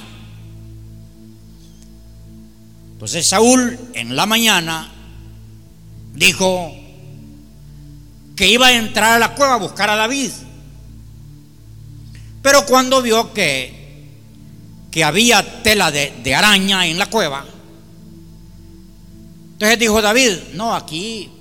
Entonces 2.91 3.25
Saúl 3.25 3.79
en 3.95 4.15
la 4.15 4.27
mañana 4.27 4.87
dijo 6.13 6.71
que 8.35 8.47
iba 8.47 8.67
a 8.67 8.73
entrar 8.73 9.13
a 9.13 9.19
la 9.19 9.33
cueva 9.33 9.55
a 9.55 9.57
buscar 9.57 9.89
a 9.89 9.95
David. 9.95 10.29
Pero 12.43 12.67
cuando 12.67 13.01
vio 13.01 13.33
que, 13.33 14.11
que 14.91 15.03
había 15.03 15.63
tela 15.63 15.89
de, 15.89 16.13
de 16.23 16.35
araña 16.35 16.85
en 16.85 16.99
la 16.99 17.07
cueva, 17.07 17.43
entonces 19.53 19.79
dijo 19.79 20.03
David, 20.03 20.33
no, 20.53 20.75
aquí 20.75 21.31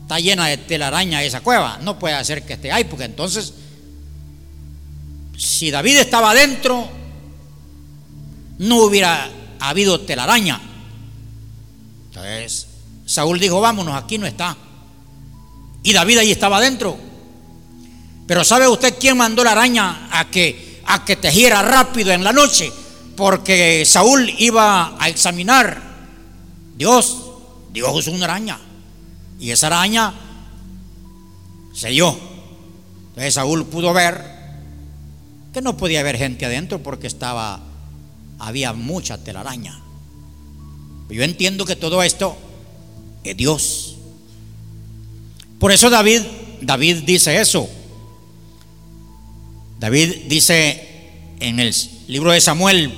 está 0.00 0.18
llena 0.18 0.46
de 0.46 0.56
telaraña 0.56 1.22
esa 1.22 1.42
cueva, 1.42 1.78
no 1.82 1.98
puede 1.98 2.14
hacer 2.14 2.46
que 2.46 2.54
esté 2.54 2.72
ahí, 2.72 2.84
porque 2.84 3.04
entonces 3.04 3.52
si 5.36 5.70
David 5.70 5.98
estaba 5.98 6.30
adentro, 6.30 6.88
no 8.58 8.76
hubiera 8.84 9.28
habido 9.60 10.00
telaraña. 10.00 10.60
Entonces, 12.06 12.68
Saúl 13.06 13.40
dijo, 13.40 13.60
vámonos, 13.60 13.94
aquí 13.96 14.18
no 14.18 14.26
está. 14.26 14.56
Y 15.82 15.92
David 15.92 16.18
allí 16.18 16.32
estaba 16.32 16.58
adentro. 16.58 16.96
Pero 18.26 18.44
¿sabe 18.44 18.68
usted 18.68 18.94
quién 18.98 19.16
mandó 19.16 19.44
la 19.44 19.52
araña 19.52 20.08
a 20.10 20.30
que, 20.30 20.80
a 20.86 21.04
que 21.04 21.16
tejiera 21.16 21.62
rápido 21.62 22.12
en 22.12 22.24
la 22.24 22.32
noche? 22.32 22.72
Porque 23.16 23.84
Saúl 23.84 24.32
iba 24.38 24.96
a 24.98 25.08
examinar. 25.08 25.82
Dios, 26.76 27.22
Dios 27.72 27.98
es 27.98 28.06
una 28.08 28.24
araña. 28.24 28.58
Y 29.38 29.50
esa 29.50 29.66
araña 29.66 30.14
se 31.74 31.90
dio. 31.90 32.16
Entonces 33.08 33.34
Saúl 33.34 33.66
pudo 33.66 33.92
ver 33.92 34.33
que 35.54 35.62
no 35.62 35.76
podía 35.76 36.00
haber 36.00 36.18
gente 36.18 36.44
adentro 36.44 36.82
porque 36.82 37.06
estaba, 37.06 37.60
había 38.40 38.72
mucha 38.72 39.16
telaraña. 39.18 39.80
Yo 41.08 41.22
entiendo 41.22 41.64
que 41.64 41.76
todo 41.76 42.02
esto 42.02 42.36
es 43.22 43.36
Dios. 43.36 43.96
Por 45.60 45.70
eso 45.70 45.90
David, 45.90 46.22
David 46.60 47.04
dice 47.06 47.40
eso. 47.40 47.68
David 49.78 50.24
dice 50.26 50.88
en 51.38 51.60
el 51.60 51.72
libro 52.08 52.32
de 52.32 52.40
Samuel, 52.40 52.92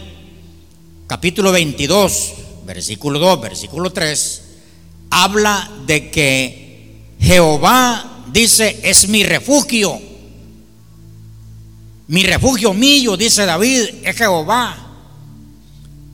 capítulo 1.07 1.53
22, 1.53 2.33
versículo 2.65 3.19
2, 3.19 3.41
versículo 3.43 3.93
3, 3.93 4.43
habla 5.11 5.71
de 5.87 6.11
que 6.11 7.17
Jehová 7.21 8.25
dice, 8.33 8.81
es 8.83 9.09
mi 9.09 9.25
refugio 9.25 10.16
mi 12.09 12.23
refugio 12.23 12.73
mío, 12.73 13.17
dice 13.17 13.45
David, 13.47 13.83
es 14.03 14.17
Jehová. 14.17 14.77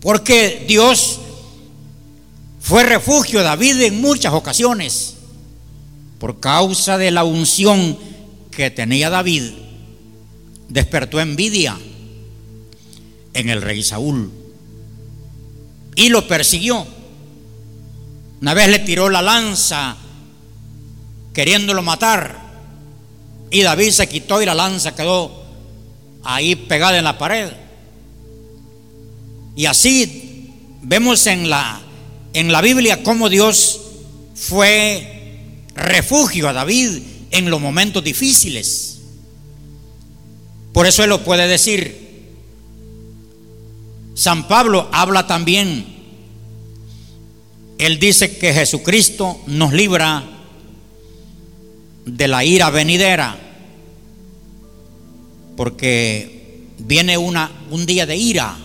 Porque 0.00 0.64
Dios 0.66 1.20
fue 2.60 2.82
refugio 2.84 3.40
de 3.40 3.44
David 3.44 3.80
en 3.82 4.00
muchas 4.00 4.32
ocasiones. 4.32 5.14
Por 6.18 6.40
causa 6.40 6.98
de 6.98 7.10
la 7.10 7.24
unción 7.24 7.98
que 8.50 8.70
tenía 8.70 9.10
David, 9.10 9.44
despertó 10.68 11.20
envidia 11.20 11.78
en 13.34 13.48
el 13.48 13.62
rey 13.62 13.82
Saúl 13.82 14.30
y 15.94 16.08
lo 16.08 16.26
persiguió. 16.26 16.86
Una 18.40 18.54
vez 18.54 18.68
le 18.68 18.78
tiró 18.80 19.08
la 19.08 19.22
lanza 19.22 19.96
queriéndolo 21.32 21.80
matar 21.80 22.42
Y 23.50 23.62
David 23.62 23.90
se 23.90 24.08
quitó 24.08 24.42
y 24.42 24.46
la 24.46 24.54
lanza 24.54 24.96
quedó 24.96 25.41
ahí 26.24 26.56
pegada 26.56 26.98
en 26.98 27.04
la 27.04 27.18
pared. 27.18 27.50
Y 29.56 29.66
así 29.66 30.50
vemos 30.82 31.26
en 31.26 31.50
la, 31.50 31.80
en 32.32 32.52
la 32.52 32.60
Biblia 32.60 33.02
cómo 33.02 33.28
Dios 33.28 33.80
fue 34.34 35.12
refugio 35.74 36.48
a 36.48 36.52
David 36.52 36.98
en 37.30 37.50
los 37.50 37.60
momentos 37.60 38.02
difíciles. 38.02 38.98
Por 40.72 40.86
eso 40.86 41.02
él 41.02 41.10
lo 41.10 41.22
puede 41.22 41.46
decir. 41.48 42.02
San 44.14 44.48
Pablo 44.48 44.88
habla 44.92 45.26
también. 45.26 45.86
Él 47.78 47.98
dice 47.98 48.36
que 48.38 48.54
Jesucristo 48.54 49.40
nos 49.46 49.72
libra 49.72 50.22
de 52.04 52.28
la 52.28 52.44
ira 52.44 52.70
venidera, 52.70 53.51
porque 55.56 56.66
viene 56.78 57.16
una, 57.18 57.50
un 57.70 57.86
día 57.86 58.06
de 58.06 58.16
ira 58.16 58.56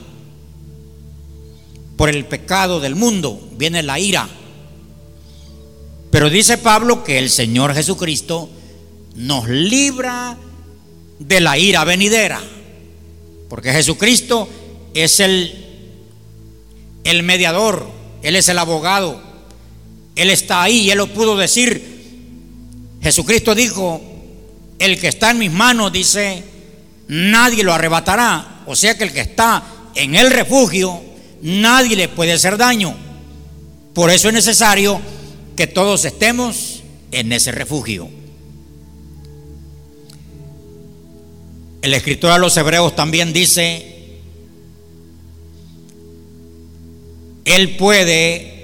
por 1.95 2.09
el 2.09 2.25
pecado 2.25 2.79
del 2.79 2.95
mundo, 2.95 3.39
viene 3.57 3.83
la 3.83 3.99
ira. 3.99 4.29
Pero 6.11 6.29
dice 6.29 6.57
Pablo 6.57 7.03
que 7.03 7.19
el 7.19 7.29
Señor 7.29 7.73
Jesucristo 7.73 8.49
nos 9.15 9.49
libra 9.49 10.37
de 11.19 11.39
la 11.41 11.57
ira 11.57 11.83
venidera, 11.83 12.41
porque 13.49 13.71
Jesucristo 13.71 14.47
es 14.93 15.19
el, 15.19 15.65
el 17.03 17.23
mediador, 17.23 17.89
Él 18.21 18.35
es 18.35 18.47
el 18.49 18.59
abogado, 18.59 19.19
Él 20.15 20.29
está 20.29 20.61
ahí 20.61 20.89
Él 20.91 20.99
lo 20.99 21.07
pudo 21.07 21.35
decir. 21.35 21.97
Jesucristo 23.01 23.55
dijo, 23.55 24.01
el 24.79 24.99
que 24.99 25.07
está 25.07 25.31
en 25.31 25.39
mis 25.39 25.51
manos, 25.51 25.91
dice, 25.91 26.43
nadie 27.07 27.63
lo 27.63 27.73
arrebatará. 27.73 28.63
O 28.65 28.75
sea 28.75 28.97
que 28.97 29.05
el 29.05 29.13
que 29.13 29.21
está 29.21 29.63
en 29.95 30.15
el 30.15 30.31
refugio, 30.31 31.01
nadie 31.41 31.95
le 31.95 32.09
puede 32.09 32.33
hacer 32.33 32.57
daño. 32.57 32.95
Por 33.93 34.11
eso 34.11 34.27
es 34.27 34.33
necesario 34.33 34.99
que 35.55 35.67
todos 35.67 36.05
estemos 36.05 36.83
en 37.11 37.31
ese 37.31 37.51
refugio. 37.51 38.09
El 41.81 41.93
escritor 41.93 42.31
a 42.31 42.37
los 42.37 42.55
hebreos 42.57 42.95
también 42.95 43.33
dice, 43.33 44.19
Él 47.45 47.77
puede 47.77 48.57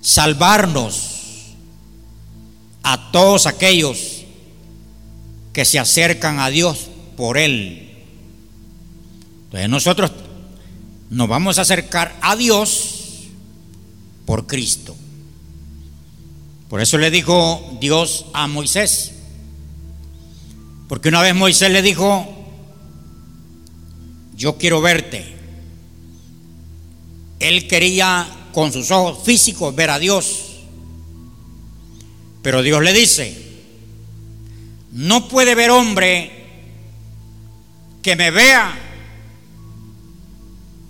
salvarnos 0.00 1.54
a 2.82 3.10
todos 3.10 3.46
aquellos 3.46 4.17
que 5.58 5.64
se 5.64 5.80
acercan 5.80 6.38
a 6.38 6.50
Dios 6.50 6.86
por 7.16 7.36
Él. 7.36 7.90
Entonces 9.46 9.68
nosotros 9.68 10.12
nos 11.10 11.26
vamos 11.26 11.58
a 11.58 11.62
acercar 11.62 12.16
a 12.20 12.36
Dios 12.36 13.24
por 14.24 14.46
Cristo. 14.46 14.94
Por 16.68 16.80
eso 16.80 16.96
le 16.96 17.10
dijo 17.10 17.76
Dios 17.80 18.26
a 18.34 18.46
Moisés. 18.46 19.14
Porque 20.88 21.08
una 21.08 21.22
vez 21.22 21.34
Moisés 21.34 21.72
le 21.72 21.82
dijo, 21.82 22.24
yo 24.36 24.58
quiero 24.58 24.80
verte. 24.80 25.26
Él 27.40 27.66
quería 27.66 28.28
con 28.52 28.72
sus 28.72 28.92
ojos 28.92 29.24
físicos 29.24 29.74
ver 29.74 29.90
a 29.90 29.98
Dios. 29.98 30.60
Pero 32.42 32.62
Dios 32.62 32.80
le 32.80 32.92
dice, 32.92 33.47
no 34.98 35.28
puede 35.28 35.54
ver 35.54 35.70
hombre 35.70 36.32
que 38.02 38.16
me 38.16 38.32
vea 38.32 38.76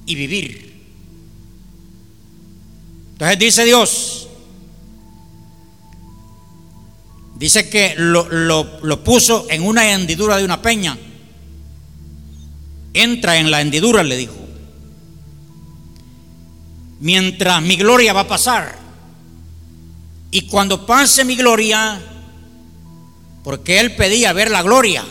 y 0.07 0.15
vivir. 0.15 0.73
Entonces 3.13 3.39
dice 3.39 3.65
Dios, 3.67 4.29
dice 7.37 7.69
que 7.69 7.97
lo, 7.99 8.27
lo, 8.31 9.05
puso 9.05 9.47
en 9.51 9.63
una 9.63 9.93
hendidura 9.93 10.39
de 10.39 10.45
una 10.45 10.63
peña. 10.63 10.97
Entra 12.95 13.37
en 13.37 13.51
la 13.51 13.61
hendidura, 13.61 14.03
le 14.03 14.17
dijo 14.17 14.39
mientras 17.01 17.63
mi 17.63 17.77
gloria 17.77 18.15
va 18.15 18.21
a 18.21 18.29
pasar. 18.29 18.79
Y 20.31 20.43
cuando 20.43 20.85
pase 20.87 21.25
mi 21.25 21.37
gloria, 21.37 22.01
porque 23.49 23.81
él 23.81 23.97
pedía 23.97 24.35
ver 24.35 24.51
la 24.51 24.61
gloria. 24.61 25.03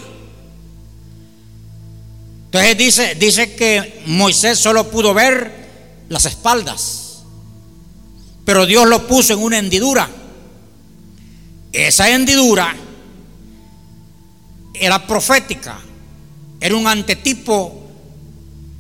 Entonces 2.45 2.77
dice, 2.77 3.15
dice 3.15 3.55
que 3.55 4.03
Moisés 4.05 4.59
solo 4.59 4.91
pudo 4.91 5.15
ver 5.15 6.05
las 6.07 6.25
espaldas, 6.25 7.23
pero 8.45 8.67
Dios 8.67 8.87
lo 8.87 9.07
puso 9.07 9.33
en 9.33 9.39
una 9.39 9.57
hendidura. 9.57 10.07
Esa 11.71 12.11
hendidura 12.11 12.75
era 14.75 15.07
profética, 15.07 15.79
era 16.61 16.75
un 16.75 16.85
antetipo 16.85 17.89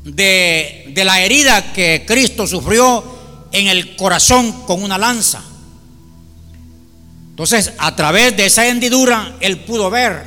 de, 0.03 0.93
la 1.03 1.19
herida 1.19 1.73
que 1.73 2.03
Cristo 2.07 2.45
sufrió 2.45 3.03
en 3.51 3.65
el 3.65 3.95
corazón 3.95 4.51
con 4.67 4.83
una 4.83 4.99
lanza. 4.99 5.43
Entonces, 7.37 7.73
a 7.77 7.95
través 7.95 8.35
de 8.35 8.47
esa 8.47 8.67
hendidura, 8.67 9.37
él 9.41 9.59
pudo 9.59 9.91
ver 9.91 10.25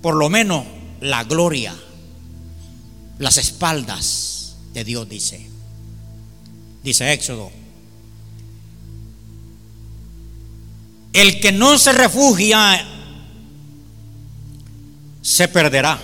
por 0.00 0.14
lo 0.14 0.30
menos 0.30 0.64
la 1.02 1.24
gloria, 1.24 1.74
las 3.18 3.36
espaldas 3.36 4.56
de 4.72 4.82
Dios, 4.82 5.06
dice. 5.06 5.46
Dice 6.82 7.12
Éxodo. 7.12 7.50
El 11.12 11.38
que 11.38 11.52
no 11.52 11.76
se 11.76 11.92
refugia 11.92 12.82
se 15.20 15.48
perderá. 15.48 16.00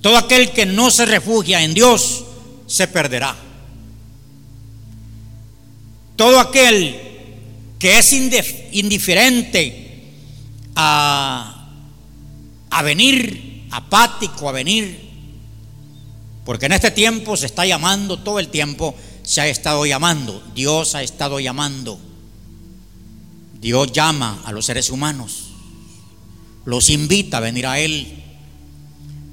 Todo 0.00 0.16
aquel 0.16 0.52
que 0.52 0.64
no 0.64 0.90
se 0.90 1.04
refugia 1.04 1.60
en 1.60 1.74
Dios 1.74 2.24
se 2.66 2.88
perderá. 2.88 3.36
Todo 6.16 6.40
aquel 6.40 7.05
que 7.78 7.98
es 7.98 8.12
indiferente 8.12 10.12
a, 10.74 11.70
a 12.70 12.82
venir, 12.82 13.66
apático 13.70 14.48
a 14.48 14.52
venir, 14.52 15.04
porque 16.44 16.66
en 16.66 16.72
este 16.72 16.90
tiempo 16.90 17.36
se 17.36 17.46
está 17.46 17.66
llamando, 17.66 18.18
todo 18.18 18.38
el 18.38 18.48
tiempo 18.48 18.94
se 19.22 19.40
ha 19.40 19.48
estado 19.48 19.84
llamando, 19.84 20.42
Dios 20.54 20.94
ha 20.94 21.02
estado 21.02 21.40
llamando. 21.40 21.98
Dios 23.60 23.90
llama 23.90 24.42
a 24.44 24.52
los 24.52 24.66
seres 24.66 24.90
humanos, 24.90 25.48
los 26.64 26.90
invita 26.90 27.38
a 27.38 27.40
venir 27.40 27.66
a 27.66 27.80
Él. 27.80 28.22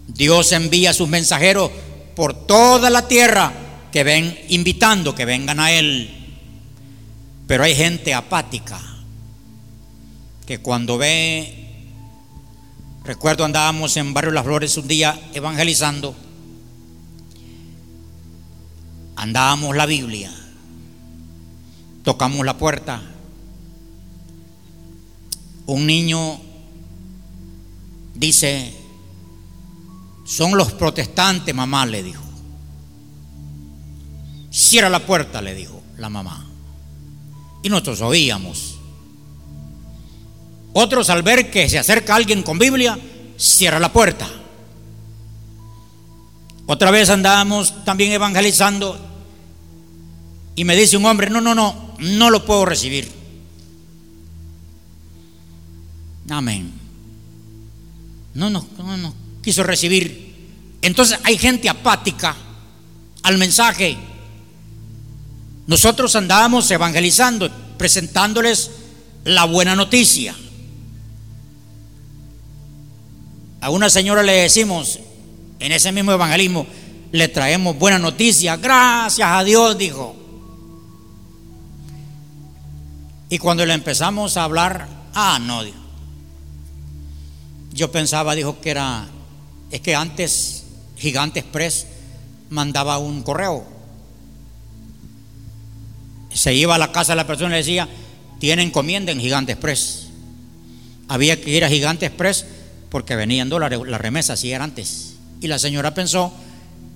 Dios 0.07 0.51
envía 0.53 0.93
sus 0.93 1.07
mensajeros 1.07 1.69
por 2.15 2.47
toda 2.47 2.89
la 2.89 3.07
tierra 3.07 3.53
que 3.91 4.03
ven 4.03 4.39
invitando 4.49 5.13
que 5.13 5.25
vengan 5.25 5.59
a 5.59 5.71
Él. 5.71 6.22
Pero 7.47 7.63
hay 7.63 7.75
gente 7.75 8.13
apática 8.13 8.79
que 10.45 10.59
cuando 10.59 10.97
ve, 10.97 11.85
recuerdo 13.03 13.45
andábamos 13.45 13.95
en 13.97 14.13
Barrio 14.13 14.31
Las 14.31 14.43
Flores 14.43 14.77
un 14.77 14.87
día 14.87 15.19
evangelizando, 15.33 16.15
andábamos 19.15 19.75
la 19.75 19.85
Biblia, 19.85 20.31
tocamos 22.03 22.45
la 22.45 22.57
puerta, 22.57 23.01
un 25.65 25.85
niño 25.85 26.39
dice, 28.15 28.73
son 30.25 30.57
los 30.57 30.73
protestantes, 30.73 31.53
mamá, 31.53 31.85
le 31.85 32.03
dijo. 32.03 32.23
Cierra 34.51 34.89
la 34.89 35.05
puerta, 35.05 35.41
le 35.41 35.55
dijo 35.55 35.81
la 35.97 36.09
mamá. 36.09 36.52
Y 37.63 37.69
nosotros 37.69 38.01
oíamos. 38.01 38.75
Otros 40.73 41.09
al 41.09 41.23
ver 41.23 41.49
que 41.49 41.69
se 41.69 41.79
acerca 41.79 42.15
alguien 42.15 42.43
con 42.43 42.59
Biblia, 42.59 42.99
cierra 43.37 43.79
la 43.79 43.91
puerta. 43.91 44.29
Otra 46.65 46.91
vez 46.91 47.09
andábamos 47.09 47.83
también 47.83 48.11
evangelizando 48.11 48.97
y 50.55 50.63
me 50.63 50.75
dice 50.75 50.97
un 50.97 51.05
hombre, 51.05 51.29
no, 51.29 51.41
no, 51.41 51.55
no, 51.55 51.95
no 51.99 52.29
lo 52.29 52.45
puedo 52.45 52.65
recibir. 52.65 53.11
Amén. 56.29 56.71
No, 58.33 58.49
no, 58.49 58.65
no, 58.77 58.97
no 58.97 59.13
quiso 59.43 59.63
recibir. 59.63 60.33
Entonces 60.81 61.19
hay 61.23 61.37
gente 61.37 61.69
apática 61.69 62.35
al 63.23 63.37
mensaje. 63.37 63.97
Nosotros 65.67 66.15
andábamos 66.15 66.69
evangelizando, 66.71 67.49
presentándoles 67.77 68.71
la 69.23 69.45
buena 69.45 69.75
noticia. 69.75 70.35
A 73.61 73.69
una 73.69 73.89
señora 73.89 74.23
le 74.23 74.33
decimos, 74.33 74.99
en 75.59 75.71
ese 75.71 75.91
mismo 75.93 76.11
evangelismo, 76.11 76.67
le 77.13 77.27
traemos 77.29 77.77
buena 77.77 77.97
noticia. 77.97 78.57
Gracias 78.57 79.29
a 79.29 79.43
Dios, 79.43 79.77
dijo. 79.77 80.15
Y 83.29 83.37
cuando 83.37 83.65
le 83.65 83.73
empezamos 83.73 84.35
a 84.35 84.43
hablar, 84.43 84.87
ah, 85.13 85.39
no, 85.41 85.63
dijo. 85.63 85.77
Yo 87.71 87.91
pensaba, 87.91 88.35
dijo 88.35 88.59
que 88.59 88.71
era, 88.71 89.07
es 89.71 89.79
que 89.79 89.95
antes 89.95 90.65
Gigante 90.97 91.39
Express 91.39 91.87
mandaba 92.49 92.97
un 92.97 93.23
correo. 93.23 93.72
Se 96.33 96.53
iba 96.53 96.75
a 96.75 96.77
la 96.77 96.91
casa 96.91 97.13
de 97.13 97.17
la 97.17 97.27
persona 97.27 97.49
y 97.49 97.51
le 97.51 97.57
decía, 97.57 97.87
tiene 98.39 98.63
encomienda 98.63 99.11
en 99.11 99.19
Gigante 99.19 99.53
Express. 99.53 100.07
Había 101.07 101.39
que 101.39 101.49
ir 101.49 101.63
a 101.63 101.69
Gigante 101.69 102.05
Express 102.05 102.45
porque 102.89 103.15
venían 103.15 103.49
dólares, 103.49 103.79
la 103.85 103.97
remesa 103.97 104.33
así 104.33 104.51
era 104.51 104.63
antes. 104.63 105.15
Y 105.41 105.47
la 105.47 105.59
señora 105.59 105.93
pensó 105.93 106.33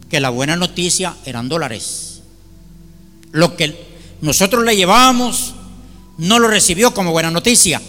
que 0.09 0.19
la 0.19 0.29
buena 0.29 0.55
noticia 0.55 1.15
eran 1.25 1.49
dólares. 1.49 2.21
Lo 3.31 3.55
que 3.55 3.75
nosotros 4.21 4.63
le 4.63 4.75
llevábamos 4.75 5.53
no 6.17 6.39
lo 6.39 6.47
recibió 6.47 6.93
como 6.93 7.11
buena 7.11 7.31
noticia. 7.31 7.81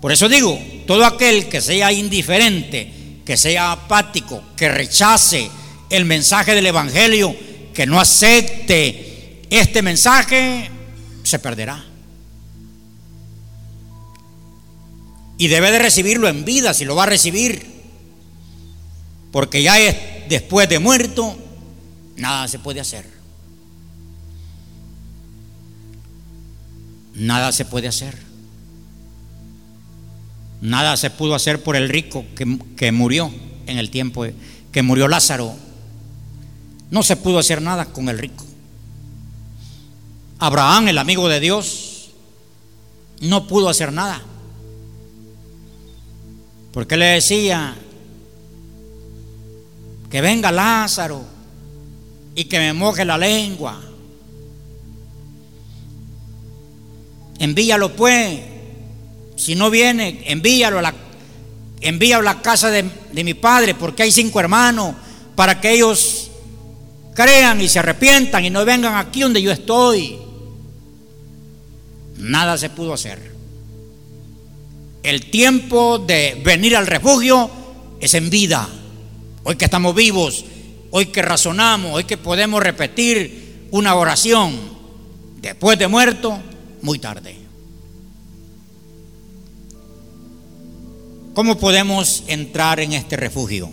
Por 0.00 0.12
eso 0.12 0.28
digo, 0.28 0.58
todo 0.86 1.06
aquel 1.06 1.48
que 1.48 1.60
sea 1.60 1.92
indiferente, 1.92 3.20
que 3.24 3.36
sea 3.36 3.72
apático, 3.72 4.42
que 4.56 4.68
rechace 4.68 5.50
el 5.88 6.04
mensaje 6.04 6.54
del 6.54 6.66
Evangelio, 6.66 7.34
que 7.72 7.86
no 7.86 8.00
acepte 8.00 9.13
este 9.58 9.82
mensaje, 9.82 10.70
se 11.22 11.38
perderá. 11.38 11.84
Y 15.36 15.48
debe 15.48 15.70
de 15.70 15.78
recibirlo 15.78 16.28
en 16.28 16.44
vida 16.44 16.74
si 16.74 16.84
lo 16.84 16.94
va 16.94 17.04
a 17.04 17.06
recibir. 17.06 17.74
Porque 19.32 19.62
ya 19.62 19.78
es 19.80 20.28
después 20.28 20.68
de 20.68 20.78
muerto, 20.78 21.36
nada 22.16 22.46
se 22.48 22.58
puede 22.58 22.80
hacer. 22.80 23.04
Nada 27.14 27.52
se 27.52 27.64
puede 27.64 27.88
hacer. 27.88 28.16
Nada 30.60 30.96
se 30.96 31.10
pudo 31.10 31.34
hacer 31.34 31.62
por 31.62 31.76
el 31.76 31.88
rico 31.88 32.24
que, 32.34 32.58
que 32.76 32.92
murió 32.92 33.32
en 33.66 33.78
el 33.78 33.90
tiempo 33.90 34.24
que 34.72 34.82
murió 34.82 35.08
Lázaro. 35.08 35.54
No 36.90 37.02
se 37.02 37.16
pudo 37.16 37.38
hacer 37.38 37.60
nada 37.60 37.86
con 37.86 38.08
el 38.08 38.18
rico. 38.18 38.44
Abraham, 40.38 40.88
el 40.88 40.98
amigo 40.98 41.28
de 41.28 41.40
Dios, 41.40 42.10
no 43.20 43.46
pudo 43.46 43.68
hacer 43.68 43.92
nada. 43.92 44.22
Porque 46.72 46.96
le 46.96 47.06
decía 47.06 47.76
que 50.10 50.20
venga 50.20 50.50
Lázaro 50.50 51.24
y 52.34 52.44
que 52.44 52.58
me 52.58 52.72
moje 52.72 53.04
la 53.04 53.16
lengua. 53.16 53.80
Envíalo 57.38 57.94
pues. 57.94 58.40
Si 59.36 59.54
no 59.54 59.70
viene, 59.70 60.22
envíalo 60.26 60.78
a 60.78 60.82
la, 60.82 60.94
envíalo 61.80 62.28
a 62.28 62.34
la 62.34 62.42
casa 62.42 62.70
de, 62.70 62.88
de 63.12 63.24
mi 63.24 63.34
padre, 63.34 63.74
porque 63.74 64.04
hay 64.04 64.12
cinco 64.12 64.38
hermanos, 64.38 64.94
para 65.34 65.60
que 65.60 65.72
ellos 65.72 66.30
crean 67.14 67.60
y 67.60 67.68
se 67.68 67.80
arrepientan 67.80 68.44
y 68.44 68.50
no 68.50 68.64
vengan 68.64 68.96
aquí 68.96 69.20
donde 69.20 69.42
yo 69.42 69.50
estoy. 69.50 70.23
Nada 72.18 72.56
se 72.58 72.70
pudo 72.70 72.94
hacer. 72.94 73.32
El 75.02 75.30
tiempo 75.30 75.98
de 75.98 76.40
venir 76.44 76.76
al 76.76 76.86
refugio 76.86 77.50
es 78.00 78.14
en 78.14 78.30
vida. 78.30 78.68
Hoy 79.42 79.56
que 79.56 79.66
estamos 79.66 79.94
vivos, 79.94 80.44
hoy 80.90 81.06
que 81.06 81.20
razonamos, 81.20 81.92
hoy 81.92 82.04
que 82.04 82.16
podemos 82.16 82.62
repetir 82.62 83.66
una 83.70 83.94
oración 83.96 84.58
después 85.42 85.78
de 85.78 85.88
muerto, 85.88 86.38
muy 86.80 86.98
tarde. 86.98 87.36
¿Cómo 91.34 91.58
podemos 91.58 92.22
entrar 92.28 92.78
en 92.78 92.92
este 92.92 93.16
refugio? 93.16 93.70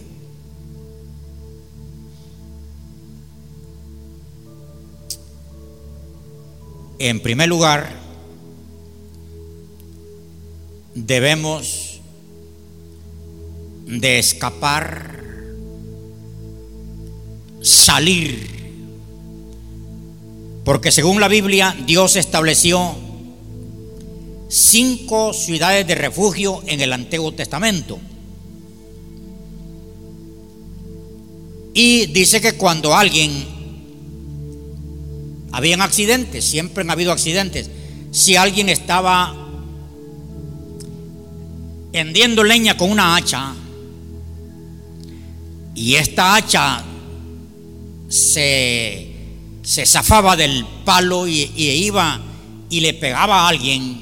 En 6.97 7.19
primer 7.19 7.47
lugar, 7.47 8.00
debemos 10.93 11.99
de 13.85 14.19
escapar, 14.19 15.19
salir, 17.61 18.49
porque 20.63 20.91
según 20.91 21.19
la 21.19 21.27
Biblia 21.27 21.75
Dios 21.85 22.15
estableció 22.15 22.95
cinco 24.47 25.33
ciudades 25.33 25.87
de 25.87 25.95
refugio 25.95 26.61
en 26.67 26.81
el 26.81 26.93
Antiguo 26.93 27.33
Testamento. 27.33 27.99
Y 31.73 32.07
dice 32.07 32.41
que 32.41 32.53
cuando 32.53 32.93
alguien, 32.95 33.31
habían 35.53 35.81
accidentes, 35.81 36.43
siempre 36.43 36.81
han 36.81 36.89
habido 36.89 37.13
accidentes, 37.13 37.69
si 38.11 38.35
alguien 38.35 38.67
estaba 38.67 39.40
hendiendo 41.93 42.43
leña 42.43 42.77
con 42.77 42.91
una 42.91 43.15
hacha. 43.15 43.53
Y 45.75 45.95
esta 45.95 46.35
hacha 46.35 46.83
se, 48.09 49.15
se 49.63 49.85
zafaba 49.85 50.35
del 50.35 50.65
palo 50.85 51.27
y, 51.27 51.51
y 51.55 51.69
iba 51.85 52.19
y 52.69 52.79
le 52.79 52.93
pegaba 52.93 53.41
a 53.41 53.47
alguien. 53.49 54.01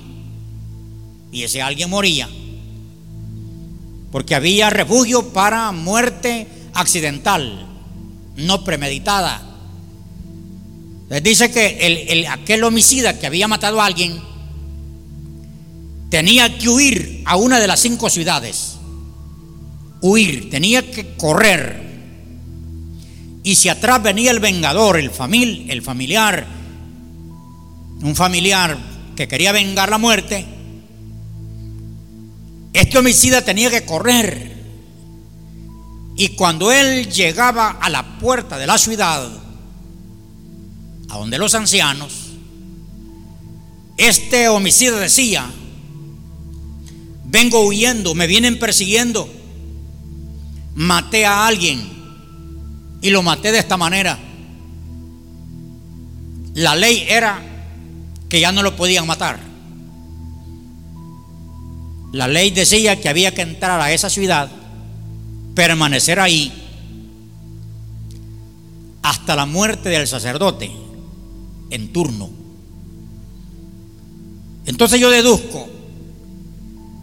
Y 1.32 1.44
ese 1.44 1.62
alguien 1.62 1.90
moría. 1.90 2.30
Porque 4.12 4.36
había 4.36 4.70
refugio 4.70 5.30
para 5.30 5.72
muerte 5.72 6.48
accidental, 6.74 7.68
no 8.36 8.64
premeditada. 8.64 9.42
Les 11.10 11.24
dice 11.24 11.52
que 11.52 11.78
el, 11.82 11.98
el, 12.10 12.28
aquel 12.28 12.64
homicida 12.64 13.20
que 13.20 13.28
había 13.28 13.48
matado 13.48 13.82
a 13.82 13.86
alguien 13.86 14.29
tenía 16.10 16.58
que 16.58 16.70
huir 16.70 17.24
a 17.26 17.36
una 17.36 17.60
de 17.60 17.68
las 17.68 17.80
cinco 17.80 18.10
ciudades. 18.10 18.78
Huir, 20.02 20.50
tenía 20.50 20.90
que 20.90 21.16
correr. 21.16 21.88
Y 23.44 23.56
si 23.56 23.70
atrás 23.70 24.02
venía 24.02 24.32
el 24.32 24.40
vengador, 24.40 24.98
el, 24.98 25.12
el 25.70 25.82
familiar, 25.82 26.48
un 28.02 28.16
familiar 28.16 28.78
que 29.16 29.28
quería 29.28 29.52
vengar 29.52 29.90
la 29.90 29.98
muerte, 29.98 30.46
este 32.74 32.98
homicida 32.98 33.42
tenía 33.44 33.70
que 33.70 33.86
correr. 33.86 34.58
Y 36.16 36.30
cuando 36.30 36.72
él 36.72 37.10
llegaba 37.10 37.72
a 37.72 37.90
la 37.90 38.20
puerta 38.20 38.58
de 38.58 38.68
la 38.68 38.78
ciudad, 38.78 39.30
a 41.10 41.18
donde 41.18 41.38
los 41.38 41.56
ancianos, 41.56 42.14
este 43.98 44.48
homicida 44.48 45.00
decía, 45.00 45.50
vengo 47.30 47.66
huyendo, 47.66 48.16
me 48.16 48.28
vienen 48.28 48.58
persiguiendo, 48.60 49.30
maté 50.76 51.26
a 51.26 51.46
alguien 51.48 51.80
y 53.02 53.10
lo 53.12 53.22
maté 53.22 53.52
de 53.52 53.60
esta 53.60 53.78
manera. 53.78 54.18
La 56.56 56.76
ley 56.76 57.06
era 57.08 57.42
que 58.28 58.40
ya 58.40 58.52
no 58.52 58.64
lo 58.64 58.76
podían 58.76 59.06
matar. 59.06 59.40
La 62.12 62.28
ley 62.28 62.50
decía 62.50 63.00
que 63.00 63.10
había 63.10 63.34
que 63.34 63.44
entrar 63.44 63.80
a 63.80 63.92
esa 63.94 64.10
ciudad, 64.10 64.50
permanecer 65.54 66.20
ahí 66.20 66.52
hasta 69.04 69.36
la 69.36 69.46
muerte 69.46 69.90
del 69.90 70.08
sacerdote 70.08 70.72
en 71.70 71.94
turno. 71.94 72.30
Entonces 74.66 75.00
yo 75.00 75.12
deduzco 75.12 75.79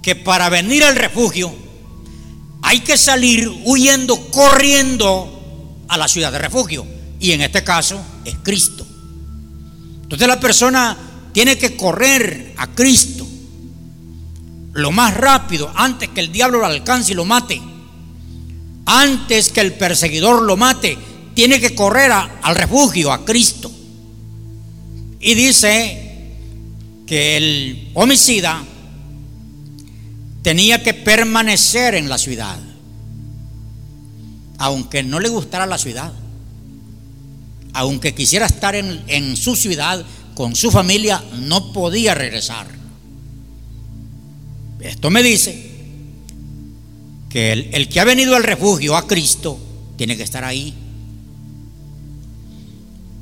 que 0.06 0.14
para 0.14 0.48
venir 0.48 0.84
al 0.84 0.94
refugio 0.94 1.52
hay 2.62 2.78
que 2.78 2.96
salir 2.96 3.48
huyendo, 3.64 4.30
corriendo 4.30 5.84
a 5.88 5.96
la 5.96 6.06
ciudad 6.06 6.30
de 6.30 6.38
refugio. 6.38 6.86
Y 7.18 7.32
en 7.32 7.40
este 7.40 7.64
caso 7.64 8.00
es 8.24 8.36
Cristo. 8.40 8.86
Entonces 10.04 10.28
la 10.28 10.38
persona 10.38 10.96
tiene 11.32 11.58
que 11.58 11.74
correr 11.74 12.54
a 12.56 12.68
Cristo 12.68 13.26
lo 14.74 14.92
más 14.92 15.12
rápido 15.12 15.72
antes 15.74 16.10
que 16.10 16.20
el 16.20 16.30
diablo 16.30 16.60
lo 16.60 16.66
alcance 16.66 17.10
y 17.10 17.16
lo 17.16 17.24
mate. 17.24 17.60
Antes 18.84 19.48
que 19.48 19.60
el 19.60 19.72
perseguidor 19.72 20.40
lo 20.42 20.56
mate, 20.56 20.96
tiene 21.34 21.58
que 21.58 21.74
correr 21.74 22.12
al 22.12 22.54
refugio, 22.54 23.10
a 23.10 23.24
Cristo. 23.24 23.72
Y 25.18 25.34
dice 25.34 26.30
que 27.08 27.36
el 27.36 27.90
homicida 27.94 28.62
tenía 30.46 30.80
que 30.80 30.94
permanecer 30.94 31.96
en 31.96 32.09
la 32.09 32.18
ciudad, 32.18 32.56
aunque 34.59 35.02
no 35.02 35.18
le 35.18 35.28
gustara 35.28 35.66
la 35.66 35.76
ciudad, 35.76 36.12
aunque 37.72 38.14
quisiera 38.14 38.46
estar 38.46 38.76
en, 38.76 39.37
su 39.37 39.56
ciudad 39.56 40.06
con 40.37 40.54
su 40.54 40.70
familia, 40.70 41.20
no 41.40 41.72
podía 41.72 42.14
regresar. 42.14 42.68
Esto 44.78 45.11
me 45.11 45.24
dice 45.24 45.68
que 47.28 47.50
el, 47.50 47.70
el 47.72 47.88
que 47.88 47.98
ha 47.98 48.04
venido 48.04 48.37
al 48.37 48.44
refugio 48.44 48.96
a 48.96 49.09
Cristo 49.09 49.59
tiene 49.96 50.16
que 50.16 50.22
estar 50.22 50.44
ahí, 50.44 50.72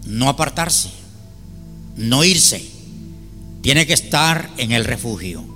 no 0.04 0.28
apartarse, 0.28 0.90
no 1.96 2.22
irse, 2.22 2.62
tiene 3.62 3.86
que 3.86 3.94
estar 3.94 4.50
en 4.58 4.72
el 4.72 4.84
refugio. 4.84 5.53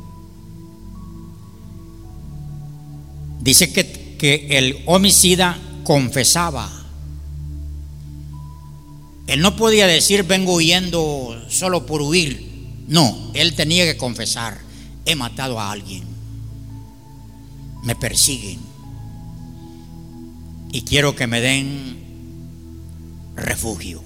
Dice 3.48 3.72
que, 3.72 4.14
que 4.18 4.58
el 4.58 4.82
homicida 4.84 5.58
confesaba. 5.82 6.70
Él 9.26 9.40
no 9.40 9.56
podía 9.56 9.86
decir 9.86 10.24
vengo 10.24 10.52
huyendo 10.52 11.46
solo 11.48 11.86
por 11.86 12.02
huir. 12.02 12.46
No, 12.88 13.30
él 13.32 13.54
tenía 13.54 13.86
que 13.86 13.96
confesar, 13.96 14.60
he 15.06 15.14
matado 15.14 15.58
a 15.58 15.72
alguien, 15.72 16.02
me 17.84 17.96
persiguen 17.96 18.58
y 20.70 20.82
quiero 20.82 21.16
que 21.16 21.26
me 21.26 21.40
den 21.40 21.96
refugio. 23.34 24.02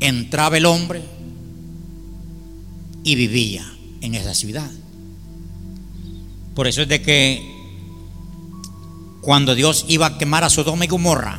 Entraba 0.00 0.56
el 0.56 0.66
hombre 0.66 1.04
y 3.04 3.14
vivía 3.14 3.64
en 4.00 4.16
esa 4.16 4.34
ciudad. 4.34 4.72
Por 6.58 6.66
eso 6.66 6.82
es 6.82 6.88
de 6.88 7.00
que 7.00 7.54
cuando 9.20 9.54
Dios 9.54 9.84
iba 9.86 10.06
a 10.06 10.18
quemar 10.18 10.42
a 10.42 10.50
Sodoma 10.50 10.86
y 10.86 10.88
Gomorra, 10.88 11.38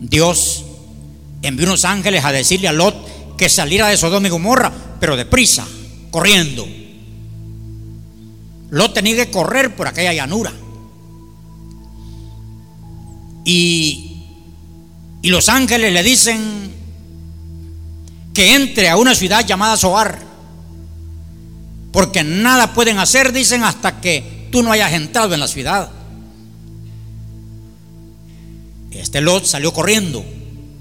Dios 0.00 0.64
envió 1.42 1.66
unos 1.66 1.84
ángeles 1.84 2.24
a 2.24 2.32
decirle 2.32 2.68
a 2.68 2.72
Lot 2.72 3.36
que 3.36 3.50
saliera 3.50 3.88
de 3.88 3.98
Sodoma 3.98 4.28
y 4.28 4.30
Gomorra, 4.30 4.72
pero 4.98 5.14
deprisa, 5.14 5.66
corriendo. 6.10 6.66
Lot 8.70 8.94
tenía 8.94 9.14
que 9.14 9.30
correr 9.30 9.76
por 9.76 9.88
aquella 9.88 10.14
llanura. 10.14 10.54
Y, 13.44 14.22
y 15.20 15.28
los 15.28 15.50
ángeles 15.50 15.92
le 15.92 16.02
dicen 16.02 16.72
que 18.32 18.54
entre 18.54 18.88
a 18.88 18.96
una 18.96 19.14
ciudad 19.14 19.44
llamada 19.44 19.76
Zoar, 19.76 20.35
porque 21.96 22.22
nada 22.22 22.74
pueden 22.74 22.98
hacer, 22.98 23.32
dicen, 23.32 23.64
hasta 23.64 24.02
que 24.02 24.48
tú 24.52 24.62
no 24.62 24.70
hayas 24.70 24.92
entrado 24.92 25.32
en 25.32 25.40
la 25.40 25.48
ciudad. 25.48 25.88
Este 28.90 29.22
Lot 29.22 29.46
salió 29.46 29.72
corriendo 29.72 30.22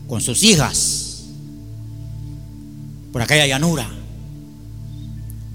con 0.09 0.19
sus 0.19 0.43
hijas 0.43 1.23
por 3.13 3.21
aquella 3.21 3.47
llanura. 3.47 3.89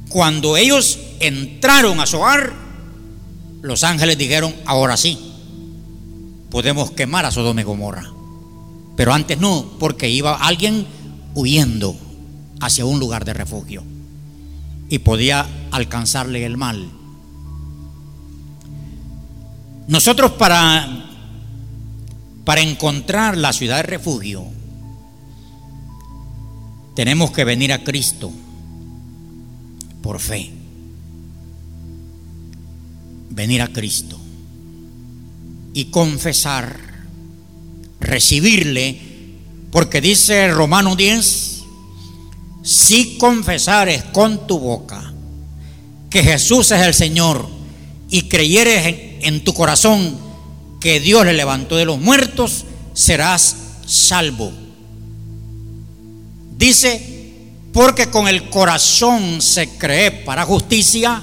Cuando 0.09 0.57
ellos 0.57 0.99
entraron 1.21 2.01
a 2.01 2.07
Zoar, 2.07 2.55
los 3.61 3.85
ángeles 3.85 4.17
dijeron, 4.17 4.55
ahora 4.65 4.97
sí, 4.97 5.19
podemos 6.49 6.93
quemar 6.93 7.27
a 7.27 7.31
Sodoma 7.31 7.61
y 7.61 7.65
Gomorra. 7.65 8.11
Pero 8.97 9.13
antes 9.13 9.39
no, 9.39 9.73
porque 9.79 10.09
iba 10.09 10.37
alguien 10.37 10.87
huyendo 11.35 11.95
hacia 12.63 12.87
un 12.87 12.99
lugar 12.99 13.27
de 13.27 13.35
refugio 13.35 13.90
y 14.91 14.99
podía 14.99 15.47
alcanzarle 15.71 16.45
el 16.45 16.59
mal. 16.59 16.91
Nosotros 19.89 20.33
para 20.33 21.07
para 22.45 22.63
encontrar 22.63 23.37
la 23.37 23.53
ciudad 23.53 23.77
de 23.77 23.85
refugio 23.85 24.45
tenemos 26.97 27.31
que 27.31 27.45
venir 27.45 27.73
a 27.73 27.85
Cristo 27.85 28.33
por 30.03 30.19
fe. 30.19 30.51
Venir 33.31 33.63
a 33.63 33.69
Cristo 33.69 34.19
y 35.73 35.85
confesar, 35.87 36.77
recibirle, 38.01 39.01
porque 39.71 40.01
dice 40.01 40.49
Romano 40.49 40.97
10, 40.97 41.60
si 42.71 43.19
confesares 43.19 44.05
con 44.05 44.47
tu 44.47 44.61
boca 44.61 45.13
que 46.09 46.23
Jesús 46.23 46.71
es 46.71 46.81
el 46.81 46.95
Señor 46.95 47.49
y 48.09 48.29
creyeres 48.29 48.87
en, 48.87 49.19
en 49.23 49.45
tu 49.45 49.53
corazón 49.53 50.17
que 50.79 51.01
Dios 51.01 51.27
le 51.27 51.33
levantó 51.33 51.75
de 51.75 51.85
los 51.85 51.99
muertos, 51.99 52.65
serás 52.95 53.57
salvo. 53.87 54.53
Dice, 56.57 57.43
porque 57.73 58.09
con 58.09 58.29
el 58.29 58.49
corazón 58.51 59.43
se 59.43 59.71
cree 59.71 60.13
para 60.13 60.45
justicia, 60.45 61.21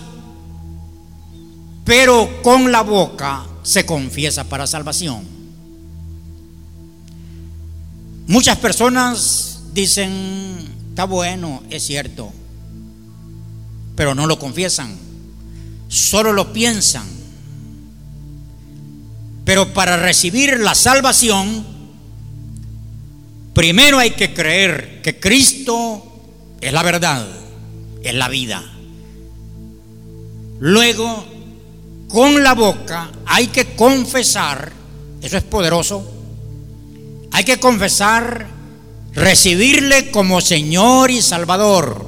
pero 1.86 2.42
con 2.44 2.74
la 2.74 2.82
boca 2.82 3.46
se 3.64 3.86
confiesa 3.86 4.44
para 4.44 4.68
salvación. 4.68 5.24
Muchas 8.28 8.58
personas 8.58 9.62
dicen, 9.74 10.77
está 10.98 11.06
bueno, 11.06 11.62
es 11.70 11.84
cierto, 11.86 12.34
pero 13.96 14.16
no 14.16 14.26
lo 14.26 14.40
confiesan, 14.40 14.98
solo 15.88 16.34
lo 16.34 16.52
piensan. 16.52 17.06
Pero 19.46 19.76
para 19.76 19.98
recibir 19.98 20.60
la 20.60 20.74
salvación, 20.74 21.64
primero 23.54 24.00
hay 24.00 24.10
que 24.10 24.34
creer 24.34 25.04
que 25.04 25.20
Cristo 25.20 26.04
es 26.62 26.74
la 26.74 26.82
verdad, 26.82 27.28
es 28.02 28.16
la 28.16 28.28
vida. 28.28 28.64
Luego 30.60 31.26
con 32.08 32.42
la 32.42 32.56
boca 32.56 33.12
hay 33.28 33.46
que 33.50 33.76
confesar, 33.76 34.72
eso 35.22 35.38
es 35.38 35.44
poderoso, 35.44 36.12
hay 37.34 37.44
que 37.44 37.60
confesar, 37.60 38.57
recibirle 39.14 40.12
como 40.12 40.42
Señor 40.42 41.12
y 41.12 41.22
Salvador. 41.22 42.06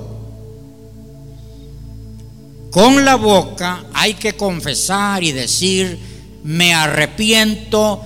Con 2.72 3.04
la 3.04 3.16
boca 3.16 3.86
hay 3.94 4.14
que 4.14 4.34
confesar 4.34 5.24
y 5.24 5.32
decir, 5.32 5.98
me 6.44 6.74
arrepiento 6.74 8.02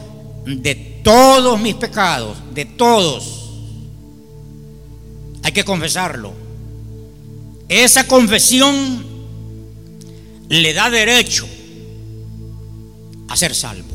de 0.45 0.75
todos 1.03 1.59
mis 1.59 1.75
pecados, 1.75 2.37
de 2.53 2.65
todos. 2.65 3.49
Hay 5.43 5.51
que 5.51 5.65
confesarlo. 5.65 6.33
Esa 7.67 8.07
confesión 8.07 9.05
le 10.49 10.73
da 10.73 10.89
derecho 10.89 11.47
a 13.27 13.35
ser 13.35 13.53
salvo. 13.53 13.93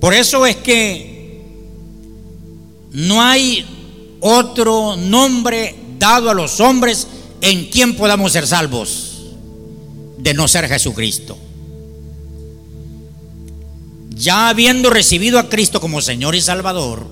Por 0.00 0.14
eso 0.14 0.46
es 0.46 0.56
que 0.56 1.17
no 2.92 3.22
hay 3.22 3.64
otro 4.20 4.96
nombre 4.96 5.74
dado 5.98 6.30
a 6.30 6.34
los 6.34 6.60
hombres 6.60 7.06
en 7.40 7.66
quien 7.66 7.96
podamos 7.96 8.32
ser 8.32 8.46
salvos 8.46 9.08
de 10.18 10.34
no 10.34 10.48
ser 10.48 10.68
Jesucristo. 10.68 11.38
Ya 14.10 14.48
habiendo 14.48 14.90
recibido 14.90 15.38
a 15.38 15.48
Cristo 15.48 15.80
como 15.80 16.02
Señor 16.02 16.34
y 16.34 16.40
Salvador, 16.40 17.06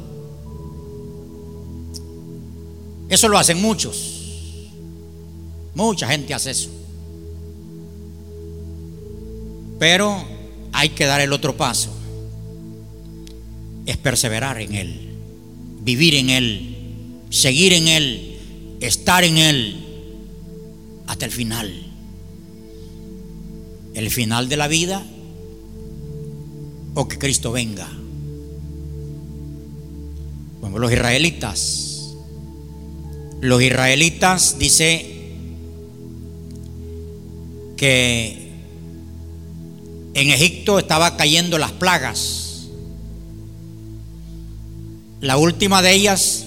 eso 3.09 3.29
lo 3.29 3.39
hacen 3.39 3.61
muchos. 3.62 4.16
Mucha 5.74 6.09
gente 6.09 6.35
hace 6.35 6.51
eso. 6.51 6.70
Pero 9.79 10.24
hay 10.72 10.89
que 10.91 11.05
dar 11.05 11.20
el 11.20 11.33
otro 11.33 11.57
paso. 11.57 11.91
Es 13.85 13.97
perseverar 13.97 14.61
en 14.61 14.74
Él, 14.74 15.06
vivir 15.87 16.16
en 16.16 16.30
Él, 16.30 16.76
seguir 17.30 17.72
en 17.72 17.87
Él, 17.87 18.37
estar 18.80 19.22
en 19.22 19.39
Él 19.39 19.76
hasta 21.07 21.26
el 21.26 21.30
final. 21.30 21.72
El 23.95 24.11
final 24.11 24.49
de 24.49 24.57
la 24.57 24.66
vida 24.66 25.07
o 26.95 27.07
que 27.07 27.18
Cristo 27.18 27.53
venga. 27.53 27.89
Como 30.61 30.80
los 30.80 30.91
israelitas. 30.91 32.16
Los 33.41 33.62
israelitas 33.62 34.59
dice 34.59 35.07
que 37.76 38.51
en 40.14 40.30
Egipto 40.30 40.80
estaba 40.80 41.16
cayendo 41.16 41.59
las 41.59 41.70
plagas. 41.70 42.46
La 45.21 45.37
última 45.37 45.83
de 45.83 45.93
ellas 45.93 46.45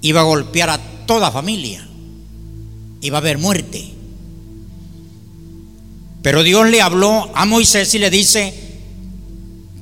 iba 0.00 0.20
a 0.20 0.24
golpear 0.24 0.70
a 0.70 0.80
toda 1.06 1.30
familia, 1.30 1.86
iba 3.00 3.18
a 3.18 3.20
haber 3.20 3.38
muerte. 3.38 3.92
Pero 6.22 6.42
Dios 6.42 6.68
le 6.68 6.82
habló 6.82 7.30
a 7.34 7.44
Moisés 7.44 7.94
y 7.94 7.98
le 7.98 8.10
dice 8.10 8.52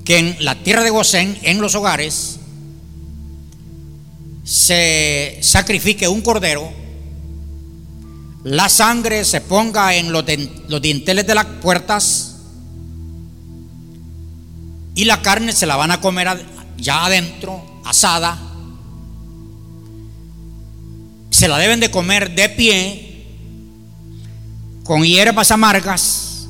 que 0.04 0.18
en 0.18 0.36
la 0.40 0.54
tierra 0.62 0.84
de 0.84 0.90
Gosén, 0.90 1.38
en 1.42 1.60
los 1.60 1.74
hogares, 1.74 2.38
se 4.44 5.38
sacrifique 5.42 6.06
un 6.06 6.20
cordero, 6.20 6.72
la 8.44 8.68
sangre 8.68 9.24
se 9.24 9.40
ponga 9.40 9.96
en 9.96 10.12
los, 10.12 10.24
dinteles 10.80 11.26
de 11.26 11.34
las 11.34 11.46
puertas 11.46 12.36
y 14.94 15.04
la 15.04 15.20
carne 15.20 15.50
se 15.52 15.66
la 15.66 15.74
van 15.74 15.90
a 15.90 16.00
comer 16.00 16.28
ya 16.78 17.04
adentro, 17.04 17.62
asada. 17.84 18.38
Se 21.30 21.48
la 21.48 21.58
deben 21.58 21.80
de 21.80 21.90
comer 21.90 22.34
de 22.34 22.48
pie, 22.48 23.26
con 24.84 25.02
hierbas 25.02 25.50
amargas, 25.50 26.48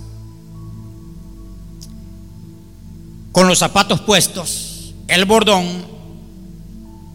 con 3.33 3.49
los 3.49 3.59
zapatos 3.59 4.01
puestos, 4.01 4.95
el 5.09 5.25
bordón, 5.25 5.87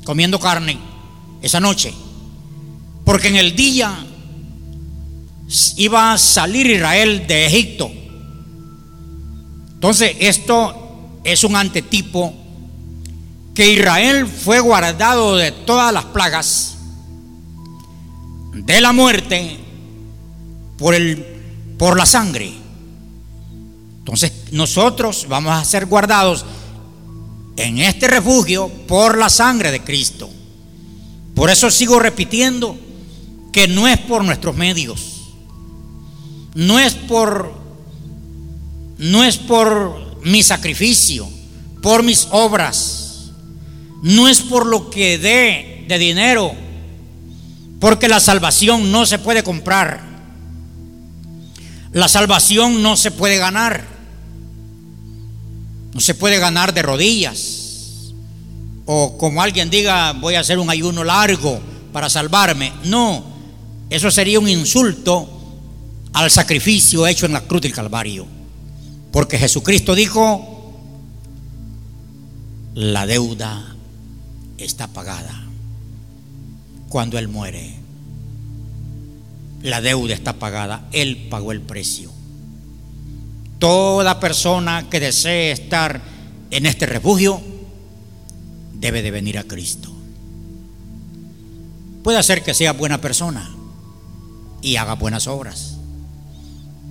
comiendo 0.04 0.40
carne 0.40 0.78
esa 1.42 1.60
noche. 1.60 1.94
Porque 3.06 3.30
en 3.30 3.38
el 3.38 3.56
día 3.56 4.06
iba 5.78 6.14
a 6.14 6.18
salir 6.18 6.68
Israel 6.68 7.26
de 7.28 7.46
Egipto. 7.46 7.92
Entonces 9.74 10.16
esto 10.20 11.20
es 11.24 11.44
un 11.44 11.56
antetipo 11.56 12.34
que 13.54 13.72
Israel 13.72 14.28
fue 14.28 14.60
guardado 14.60 15.36
de 15.36 15.52
todas 15.52 15.94
las 15.94 16.06
plagas, 16.06 16.78
de 18.54 18.82
la 18.82 18.94
muerte, 18.94 19.60
por, 20.78 20.96
el, 20.96 21.26
por 21.78 21.98
la 21.98 22.06
sangre. 22.06 22.54
Entonces 24.00 24.32
nosotros 24.52 25.28
vamos 25.30 25.54
a 25.54 25.64
ser 25.64 25.86
guardados 25.86 26.46
en 27.56 27.78
este 27.80 28.08
refugio 28.08 28.70
por 28.88 29.18
la 29.18 29.30
sangre 29.30 29.72
de 29.72 29.82
Cristo. 29.82 30.30
Por 31.36 31.50
eso 31.50 31.70
sigo 31.70 32.00
repitiendo 32.00 32.78
que 33.52 33.68
no 33.68 33.88
es 33.88 34.00
por 34.00 34.24
nuestros 34.24 34.56
medios, 34.56 35.34
no 36.56 36.80
es 36.80 36.94
por 36.94 37.62
no 38.98 39.24
es 39.24 39.38
por 39.38 40.20
mi 40.24 40.44
sacrificio, 40.44 41.28
por 41.82 42.04
mis 42.04 42.28
obras, 42.32 43.01
no 44.02 44.28
es 44.28 44.42
por 44.42 44.66
lo 44.66 44.90
que 44.90 45.18
dé 45.18 45.86
de 45.88 45.98
dinero, 45.98 46.54
porque 47.80 48.08
la 48.08 48.20
salvación 48.20 48.92
no 48.92 49.06
se 49.06 49.20
puede 49.20 49.44
comprar. 49.44 50.02
La 51.92 52.08
salvación 52.08 52.82
no 52.82 52.96
se 52.96 53.12
puede 53.12 53.38
ganar. 53.38 53.86
No 55.94 56.00
se 56.00 56.16
puede 56.16 56.40
ganar 56.40 56.74
de 56.74 56.82
rodillas. 56.82 58.14
O 58.86 59.18
como 59.18 59.42
alguien 59.42 59.70
diga, 59.70 60.14
voy 60.14 60.36
a 60.36 60.40
hacer 60.40 60.58
un 60.58 60.70
ayuno 60.70 61.04
largo 61.04 61.60
para 61.92 62.10
salvarme. 62.10 62.72
No, 62.86 63.24
eso 63.90 64.10
sería 64.10 64.40
un 64.40 64.48
insulto 64.48 65.28
al 66.14 66.32
sacrificio 66.32 67.06
hecho 67.08 67.26
en 67.26 67.34
la 67.34 67.42
cruz 67.42 67.62
del 67.62 67.74
Calvario. 67.74 68.26
Porque 69.12 69.38
Jesucristo 69.38 69.94
dijo, 69.94 70.74
la 72.74 73.06
deuda 73.06 73.76
está 74.64 74.88
pagada 74.88 75.44
cuando 76.90 77.18
Él 77.18 77.28
muere. 77.28 77.76
La 79.62 79.82
deuda 79.82 80.14
está 80.14 80.34
pagada, 80.34 80.88
Él 80.92 81.28
pagó 81.30 81.52
el 81.52 81.62
precio. 81.62 82.12
Toda 83.60 84.20
persona 84.20 84.90
que 84.90 85.00
desee 85.00 85.52
estar 85.52 86.02
en 86.50 86.66
este 86.66 86.86
refugio 86.86 87.42
debe 88.74 89.02
de 89.02 89.12
venir 89.12 89.38
a 89.38 89.44
Cristo. 89.44 89.92
Puede 92.04 92.22
ser 92.24 92.44
que 92.44 92.56
sea 92.56 92.74
buena 92.74 93.00
persona 93.00 93.50
y 94.62 94.78
haga 94.78 94.96
buenas 94.96 95.28
obras, 95.28 95.78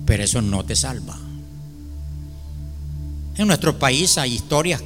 pero 0.05 0.23
eso 0.23 0.41
no 0.41 0.63
te 0.63 0.75
salva. 0.75 1.17
En 3.35 3.47
nuestro 3.47 3.77
país 3.77 4.17
hay 4.17 4.33
historias. 4.33 4.81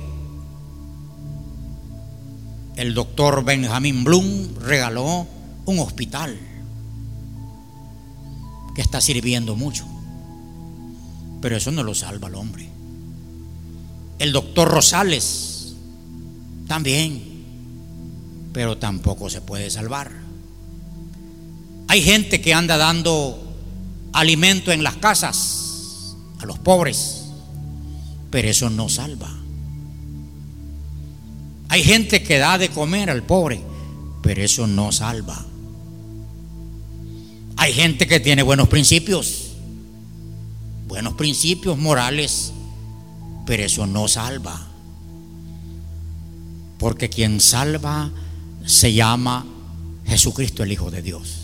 El 2.75 2.93
doctor 2.93 3.43
Benjamin 3.43 4.03
Bloom 4.03 4.55
regaló 4.59 5.27
un 5.65 5.79
hospital 5.79 6.37
que 8.75 8.81
está 8.81 8.99
sirviendo 8.99 9.55
mucho 9.55 9.85
pero 11.45 11.57
eso 11.57 11.69
no 11.69 11.83
lo 11.83 11.93
salva 11.93 12.27
al 12.27 12.33
hombre. 12.33 12.67
El 14.17 14.31
doctor 14.31 14.67
Rosales 14.67 15.75
también, 16.67 17.21
pero 18.51 18.79
tampoco 18.79 19.29
se 19.29 19.41
puede 19.41 19.69
salvar. 19.69 20.11
Hay 21.87 22.01
gente 22.01 22.41
que 22.41 22.55
anda 22.55 22.77
dando 22.77 23.39
alimento 24.11 24.71
en 24.71 24.83
las 24.83 24.95
casas 24.95 26.15
a 26.39 26.47
los 26.47 26.57
pobres, 26.57 27.25
pero 28.31 28.49
eso 28.49 28.71
no 28.71 28.89
salva. 28.89 29.31
Hay 31.75 31.83
gente 31.83 32.23
que 32.23 32.37
da 32.37 32.57
de 32.57 32.69
comer 32.69 33.09
al 33.09 33.23
pobre, 33.23 33.59
pero 34.21 34.41
eso 34.41 34.65
no 34.65 34.93
salva. 34.93 35.45
Hay 37.57 37.73
gente 37.73 38.07
que 38.07 38.21
tiene 38.21 38.43
buenos 38.43 38.69
principios, 38.69 39.55
buenos 40.87 41.15
principios 41.15 41.77
morales, 41.77 42.53
pero 43.45 43.63
eso 43.63 43.85
no 43.87 44.07
salva. 44.07 44.57
Porque 46.79 47.09
quien 47.09 47.41
salva 47.41 48.09
se 48.65 48.93
llama 48.93 49.45
Jesucristo 50.05 50.63
el 50.63 50.71
Hijo 50.71 50.89
de 50.91 51.01
Dios. 51.01 51.39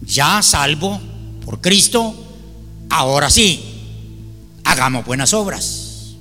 Ya 0.00 0.40
salvo 0.40 0.98
por 1.44 1.60
Cristo, 1.60 2.14
ahora 2.88 3.28
sí, 3.28 3.62
hagamos 4.64 5.04
buenas 5.04 5.34
obras. 5.34 6.14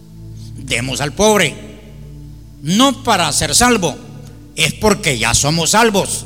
Demos 0.57 0.99
al 0.99 1.13
pobre. 1.13 1.66
No 2.61 3.03
para 3.03 3.31
ser 3.31 3.53
salvo, 3.55 3.95
es 4.55 4.73
porque 4.73 5.19
ya 5.19 5.33
somos 5.33 5.71
salvos 5.71 6.25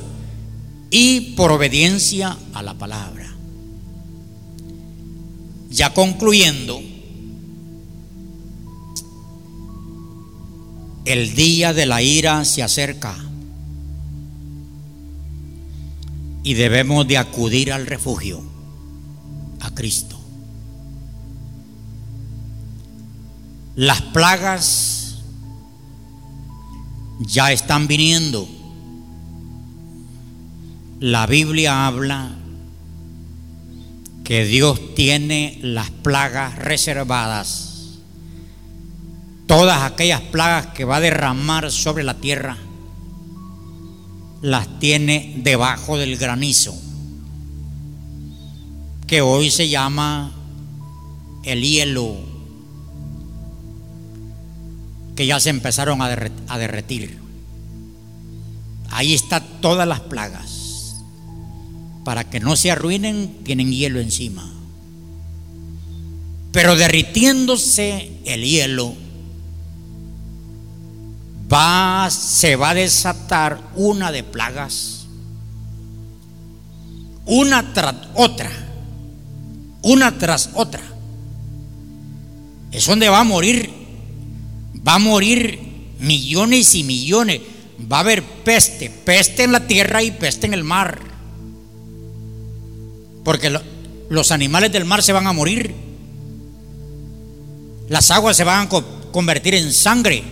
y 0.89 1.33
por 1.35 1.51
obediencia 1.51 2.37
a 2.53 2.63
la 2.63 2.73
palabra. 2.73 3.29
Ya 5.69 5.93
concluyendo, 5.93 6.81
el 11.05 11.35
día 11.35 11.73
de 11.73 11.85
la 11.85 12.01
ira 12.01 12.45
se 12.45 12.61
acerca 12.61 13.15
y 16.43 16.53
debemos 16.53 17.07
de 17.07 17.17
acudir 17.17 17.71
al 17.71 17.85
refugio, 17.85 18.41
a 19.59 19.71
Cristo. 19.73 20.17
Las 23.75 24.01
plagas 24.01 25.00
ya 27.25 27.51
están 27.51 27.87
viniendo. 27.87 28.47
La 30.99 31.25
Biblia 31.25 31.87
habla 31.87 32.31
que 34.23 34.45
Dios 34.45 34.95
tiene 34.95 35.59
las 35.61 35.89
plagas 35.89 36.57
reservadas, 36.57 37.97
todas 39.47 39.83
aquellas 39.83 40.21
plagas 40.21 40.67
que 40.67 40.85
va 40.85 40.97
a 40.97 41.01
derramar 41.01 41.71
sobre 41.71 42.03
la 42.03 42.13
tierra, 42.15 42.57
las 44.41 44.79
tiene 44.79 45.35
debajo 45.43 45.97
del 45.97 46.17
granizo, 46.17 46.73
que 49.07 49.21
hoy 49.21 49.51
se 49.51 49.69
llama 49.69 50.31
el 51.43 51.63
hielo, 51.63 52.30
que 55.21 55.27
ya 55.27 55.39
se 55.39 55.51
empezaron 55.51 56.01
a, 56.01 56.57
derretir. 56.57 57.19
Ahí 58.89 59.13
están 59.13 59.43
todas 59.61 59.87
las 59.87 59.99
plagas 59.99 60.95
para 62.03 62.23
que 62.23 62.39
no 62.39 62.55
se 62.55 62.71
arruinen, 62.71 63.37
tienen 63.43 63.71
hielo 63.71 63.99
encima. 63.99 64.51
Pero 66.51 66.75
derritiéndose 66.75 68.13
el 68.25 68.43
hielo, 68.43 68.95
va, 71.53 72.09
se 72.09 72.55
va 72.55 72.71
a 72.71 72.73
desatar 72.73 73.61
una 73.75 74.11
de 74.11 74.23
plagas, 74.23 75.05
una 77.27 77.73
tras 77.73 77.95
otra, 78.15 78.49
una 79.83 80.17
tras 80.17 80.49
otra. 80.55 80.81
Es 82.71 82.87
donde 82.87 83.07
va 83.07 83.19
a 83.19 83.23
morir, 83.23 83.80
va 84.87 84.95
a 84.95 84.99
morir 84.99 85.59
millones 85.99 86.75
y 86.75 86.83
millones, 86.83 87.41
va 87.91 87.97
a 87.97 88.01
haber 88.01 88.23
peste, 88.23 88.89
peste 88.89 89.43
en 89.43 89.51
la 89.51 89.67
tierra 89.67 90.03
y 90.03 90.11
peste 90.11 90.47
en 90.47 90.53
el 90.53 90.63
mar. 90.63 90.99
Porque 93.23 93.55
los 94.09 94.31
animales 94.31 94.71
del 94.71 94.85
mar 94.85 95.03
se 95.03 95.13
van 95.13 95.27
a 95.27 95.33
morir. 95.33 95.73
Las 97.87 98.09
aguas 98.09 98.37
se 98.37 98.43
van 98.43 98.67
a 98.67 98.69
convertir 99.11 99.55
en 99.55 99.71
sangre. 99.71 100.23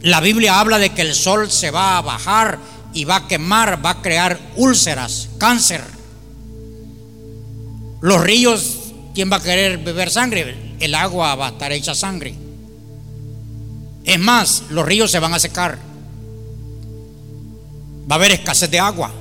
La 0.00 0.20
Biblia 0.20 0.58
habla 0.58 0.78
de 0.78 0.90
que 0.90 1.02
el 1.02 1.14
sol 1.14 1.50
se 1.50 1.70
va 1.70 1.96
a 1.96 2.02
bajar 2.02 2.58
y 2.92 3.04
va 3.04 3.16
a 3.16 3.28
quemar, 3.28 3.84
va 3.84 3.90
a 3.90 4.02
crear 4.02 4.38
úlceras, 4.56 5.28
cáncer. 5.38 5.82
Los 8.00 8.20
ríos, 8.20 8.78
¿quién 9.14 9.30
va 9.30 9.36
a 9.36 9.42
querer 9.42 9.78
beber 9.78 10.10
sangre? 10.10 10.74
El 10.80 10.96
agua 10.96 11.36
va 11.36 11.46
a 11.46 11.50
estar 11.50 11.70
hecha 11.70 11.94
sangre. 11.94 12.34
Es 14.04 14.18
más, 14.18 14.64
los 14.70 14.84
ríos 14.84 15.10
se 15.10 15.18
van 15.18 15.34
a 15.34 15.38
secar. 15.38 15.78
Va 18.10 18.16
a 18.16 18.18
haber 18.18 18.32
escasez 18.32 18.70
de 18.70 18.80
agua. 18.80 19.12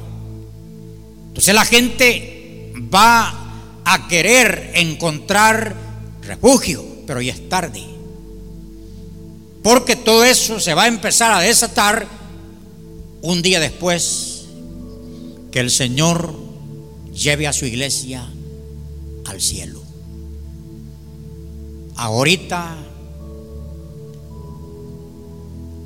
Entonces 1.27 1.53
la 1.53 1.65
gente 1.65 2.73
va 2.93 3.82
a 3.86 4.07
querer 4.07 4.71
encontrar 4.75 5.75
refugio, 6.23 6.84
pero 7.05 7.21
ya 7.21 7.34
es 7.34 7.49
tarde. 7.49 7.84
Porque 9.63 9.95
todo 9.95 10.23
eso 10.23 10.59
se 10.59 10.73
va 10.73 10.84
a 10.84 10.88
empezar 10.88 11.32
a 11.32 11.39
desatar 11.39 12.07
un 13.21 13.41
día 13.41 13.59
después 13.59 14.45
que 15.51 15.59
el 15.59 15.69
Señor 15.69 16.34
lleve 17.13 17.47
a 17.47 17.53
su 17.53 17.65
iglesia 17.65 18.27
al 19.25 19.41
cielo. 19.41 19.82
Ahorita 21.95 22.75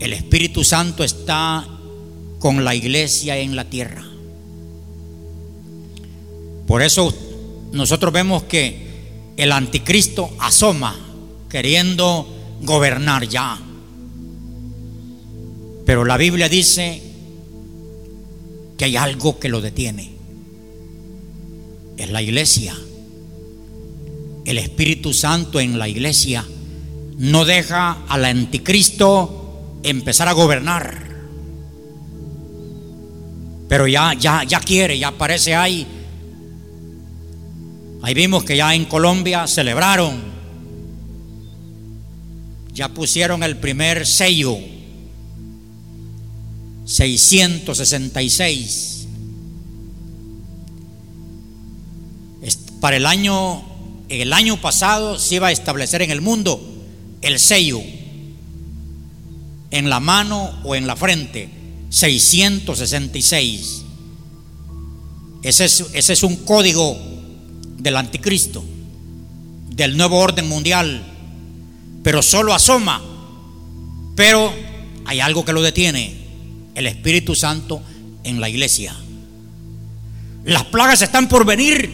el 0.05 0.13
Espíritu 0.13 0.63
Santo 0.63 1.03
está 1.03 1.67
con 2.37 2.63
la 2.63 2.75
iglesia 2.75 3.37
en 3.39 3.55
la 3.55 3.65
tierra. 3.65 4.05
Por 6.67 6.83
eso 6.83 7.11
nosotros 7.71 8.13
vemos 8.13 8.43
que 8.43 9.33
el 9.35 9.51
anticristo 9.51 10.29
asoma 10.37 10.95
queriendo 11.49 12.27
gobernar 12.61 13.27
ya. 13.27 13.59
Pero 15.87 16.05
la 16.05 16.17
Biblia 16.17 16.49
dice 16.49 17.01
que 18.77 18.85
hay 18.85 18.97
algo 18.97 19.39
que 19.39 19.49
lo 19.49 19.59
detiene. 19.59 20.11
Es 21.97 22.11
la 22.11 22.21
iglesia. 22.21 22.75
El 24.45 24.59
Espíritu 24.59 25.13
Santo 25.13 25.59
en 25.59 25.79
la 25.79 25.87
iglesia 25.87 26.45
no 27.17 27.43
deja 27.43 28.03
al 28.07 28.25
anticristo 28.25 29.41
empezar 29.85 30.27
a 30.27 30.33
gobernar. 30.33 31.05
Pero 33.69 33.87
ya, 33.87 34.13
ya, 34.13 34.43
ya 34.43 34.59
quiere, 34.59 34.97
ya 34.97 35.11
parece 35.11 35.53
ahí. 35.55 35.87
Ahí 38.01 38.13
vimos 38.13 38.43
que 38.43 38.57
ya 38.57 38.75
en 38.75 38.83
Colombia 38.85 39.47
celebraron. 39.47 40.35
Ya 42.73 42.89
pusieron 42.89 43.43
el 43.43 43.57
primer 43.57 44.05
sello 44.05 44.57
666. 46.85 49.07
Para 52.81 52.97
el 52.97 53.05
año, 53.05 53.63
el 54.09 54.33
año 54.33 54.59
pasado 54.61 55.17
se 55.17 55.35
iba 55.35 55.47
a 55.47 55.51
establecer 55.51 56.01
en 56.03 56.11
el 56.11 56.21
mundo 56.21 56.61
el 57.21 57.39
sello 57.39 57.81
en 59.75 59.89
la 59.89 59.99
mano 59.99 60.51
o 60.63 60.73
en 60.73 60.87
la 60.87 60.95
frente, 60.95 61.49
666. 61.89 63.83
Ese 65.43 65.65
es, 65.65 65.85
ese 65.93 66.13
es 66.13 66.23
un 66.23 66.37
código 66.37 66.97
del 67.77 67.97
anticristo, 67.97 68.63
del 69.69 69.97
nuevo 69.97 70.17
orden 70.17 70.47
mundial, 70.47 71.03
pero 72.03 72.21
solo 72.21 72.53
asoma, 72.53 73.01
pero 74.15 74.53
hay 75.05 75.19
algo 75.19 75.43
que 75.43 75.51
lo 75.51 75.61
detiene 75.61 76.15
el 76.73 76.87
Espíritu 76.87 77.35
Santo 77.35 77.81
en 78.23 78.39
la 78.39 78.47
iglesia. 78.47 78.95
Las 80.45 80.63
plagas 80.65 81.01
están 81.01 81.27
por 81.27 81.45
venir, 81.45 81.91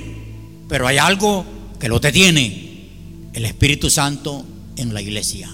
pero 0.70 0.86
hay 0.88 1.00
algo 1.00 1.46
que 1.80 1.90
lo 1.90 2.00
detiene, 2.00 2.90
el 3.34 3.46
Espíritu 3.46 3.90
Santo 3.90 4.46
en 4.76 4.94
la 4.94 5.02
iglesia. 5.02 5.50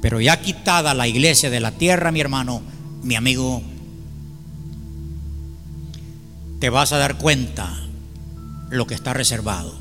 Pero 0.00 0.20
ya 0.20 0.40
quitada 0.40 0.94
la 0.94 1.08
iglesia 1.08 1.50
de 1.50 1.60
la 1.60 1.72
tierra, 1.72 2.12
mi 2.12 2.20
hermano, 2.20 2.62
mi 3.02 3.16
amigo, 3.16 3.62
te 6.58 6.70
vas 6.70 6.92
a 6.92 6.98
dar 6.98 7.18
cuenta 7.18 7.86
lo 8.70 8.86
que 8.86 8.94
está 8.94 9.12
reservado. 9.12 9.74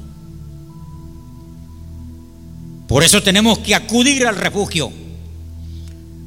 Por 2.88 3.04
eso 3.04 3.22
tenemos 3.22 3.60
que 3.60 3.76
acudir 3.76 4.26
al 4.26 4.36
refugio 4.36 4.92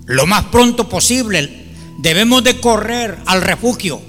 lo 0.07 0.27
más 0.27 0.45
pronto 0.47 0.89
posible. 0.89 1.67
Debemos 1.99 2.43
de 2.45 2.61
correr 2.61 3.19
al 3.27 3.43
refugio. 3.43 4.01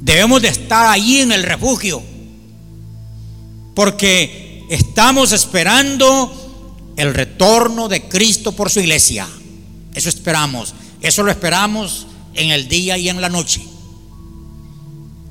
Debemos 0.00 0.42
de 0.42 0.48
estar 0.48 0.86
allí 0.86 1.20
en 1.20 1.32
el 1.32 1.42
refugio. 1.42 2.02
Porque 3.74 4.64
estamos 4.70 5.32
esperando 5.32 6.43
el 6.96 7.14
retorno 7.14 7.88
de 7.88 8.08
Cristo 8.08 8.52
por 8.52 8.70
su 8.70 8.80
iglesia. 8.80 9.26
Eso 9.94 10.08
esperamos. 10.08 10.74
Eso 11.00 11.22
lo 11.22 11.30
esperamos 11.30 12.06
en 12.34 12.50
el 12.50 12.68
día 12.68 12.96
y 12.98 13.08
en 13.08 13.20
la 13.20 13.28
noche. 13.28 13.62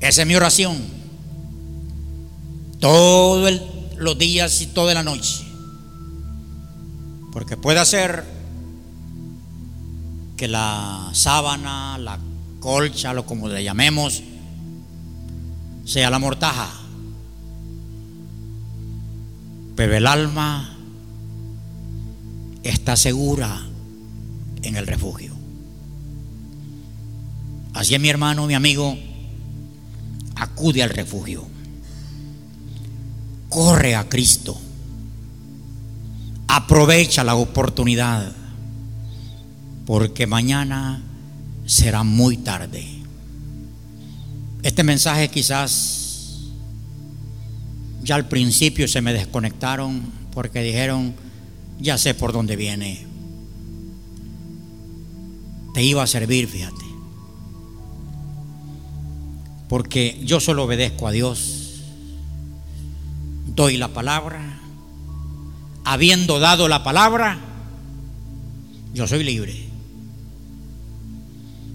Esa 0.00 0.22
es 0.22 0.28
mi 0.28 0.34
oración. 0.34 0.82
Todos 2.80 3.60
los 3.96 4.18
días 4.18 4.60
y 4.60 4.66
toda 4.66 4.94
la 4.94 5.02
noche. 5.02 5.44
Porque 7.32 7.56
puede 7.56 7.84
ser 7.86 8.24
que 10.36 10.48
la 10.48 11.10
sábana, 11.12 11.98
la 11.98 12.18
colcha, 12.60 13.12
lo 13.12 13.24
como 13.24 13.48
le 13.48 13.64
llamemos, 13.64 14.22
sea 15.84 16.10
la 16.10 16.18
mortaja. 16.18 16.70
Pero 19.76 19.96
el 19.96 20.06
alma 20.06 20.73
está 22.64 22.96
segura 22.96 23.62
en 24.62 24.76
el 24.76 24.86
refugio. 24.86 25.32
Así 27.74 27.94
es 27.94 28.00
mi 28.00 28.08
hermano, 28.08 28.46
mi 28.46 28.54
amigo, 28.54 28.96
acude 30.36 30.82
al 30.82 30.90
refugio. 30.90 31.46
Corre 33.48 33.94
a 33.94 34.08
Cristo. 34.08 34.58
Aprovecha 36.48 37.24
la 37.24 37.34
oportunidad 37.34 38.32
porque 39.86 40.26
mañana 40.26 41.02
será 41.66 42.04
muy 42.04 42.38
tarde. 42.38 42.86
Este 44.62 44.82
mensaje 44.82 45.28
quizás 45.28 46.40
ya 48.02 48.14
al 48.14 48.28
principio 48.28 48.86
se 48.88 49.02
me 49.02 49.12
desconectaron 49.12 50.02
porque 50.32 50.62
dijeron, 50.62 51.14
ya 51.80 51.98
sé 51.98 52.14
por 52.14 52.32
dónde 52.32 52.56
viene. 52.56 53.06
Te 55.74 55.82
iba 55.82 56.02
a 56.02 56.06
servir, 56.06 56.48
fíjate. 56.48 56.84
Porque 59.68 60.20
yo 60.24 60.40
solo 60.40 60.64
obedezco 60.64 61.08
a 61.08 61.10
Dios. 61.10 61.82
Doy 63.54 63.76
la 63.76 63.88
palabra. 63.88 64.60
Habiendo 65.84 66.38
dado 66.38 66.68
la 66.68 66.82
palabra, 66.82 67.38
yo 68.94 69.06
soy 69.06 69.24
libre 69.24 69.64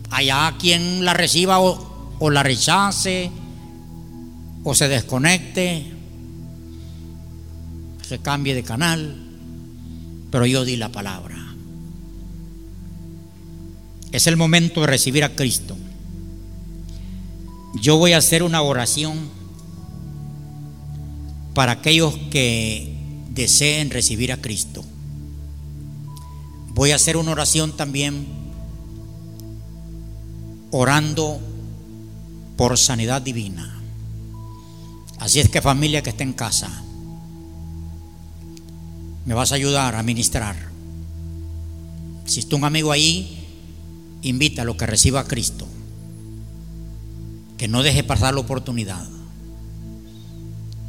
allá 0.09 0.55
quien 0.59 1.05
la 1.05 1.13
reciba 1.13 1.59
o, 1.59 2.29
la 2.29 2.43
rechace 2.43 3.31
o 4.63 4.75
se 4.75 4.87
desconecte, 4.87 5.93
se 8.07 8.19
cambie 8.19 8.55
de 8.55 8.63
canal, 8.63 9.28
pero 10.31 10.45
yo 10.45 10.65
di 10.65 10.75
la 10.75 10.91
palabra. 10.91 11.37
Es 14.11 14.27
el 14.27 14.37
momento 14.37 14.81
de 14.81 14.87
recibir 14.87 15.23
a 15.23 15.35
Cristo. 15.35 15.77
Yo 17.81 17.97
voy 17.97 18.13
a 18.13 18.17
hacer 18.17 18.43
una 18.43 18.61
oración 18.61 19.17
para 21.53 21.73
aquellos 21.73 22.15
que 22.31 22.95
deseen 23.29 23.89
recibir 23.89 24.31
a 24.31 24.37
Cristo. 24.37 24.83
Voy 26.69 26.91
a 26.91 26.95
hacer 26.95 27.17
una 27.17 27.31
oración 27.31 27.75
también 27.75 28.25
orando 30.71 31.39
por 32.55 32.77
sanidad 32.77 33.21
divina. 33.21 33.79
Así 35.19 35.39
es 35.39 35.49
que 35.49 35.61
familia 35.61 36.01
que 36.01 36.11
está 36.11 36.23
en 36.23 36.33
casa, 36.33 36.83
me 39.25 39.33
vas 39.33 39.51
a 39.51 39.55
ayudar 39.55 39.95
a 39.95 40.03
ministrar. 40.03 40.55
Si 42.25 42.39
está 42.39 42.55
un 42.55 42.63
amigo 42.63 42.91
ahí, 42.91 43.47
invítalo 44.21 44.77
que 44.77 44.85
reciba 44.85 45.21
a 45.21 45.25
Cristo. 45.25 45.67
Que 47.57 47.67
no 47.67 47.83
deje 47.83 48.03
pasar 48.03 48.33
la 48.33 48.39
oportunidad. 48.39 49.07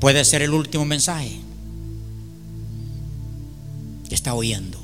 Puede 0.00 0.24
ser 0.24 0.42
el 0.42 0.52
último 0.52 0.84
mensaje 0.84 1.40
que 4.08 4.14
está 4.14 4.34
oyendo. 4.34 4.78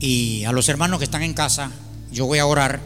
Y 0.00 0.44
a 0.44 0.52
los 0.52 0.68
hermanos 0.68 0.98
que 0.98 1.04
están 1.04 1.22
en 1.22 1.34
casa, 1.34 1.70
yo 2.12 2.26
voy 2.26 2.38
a 2.38 2.46
orar 2.46 2.80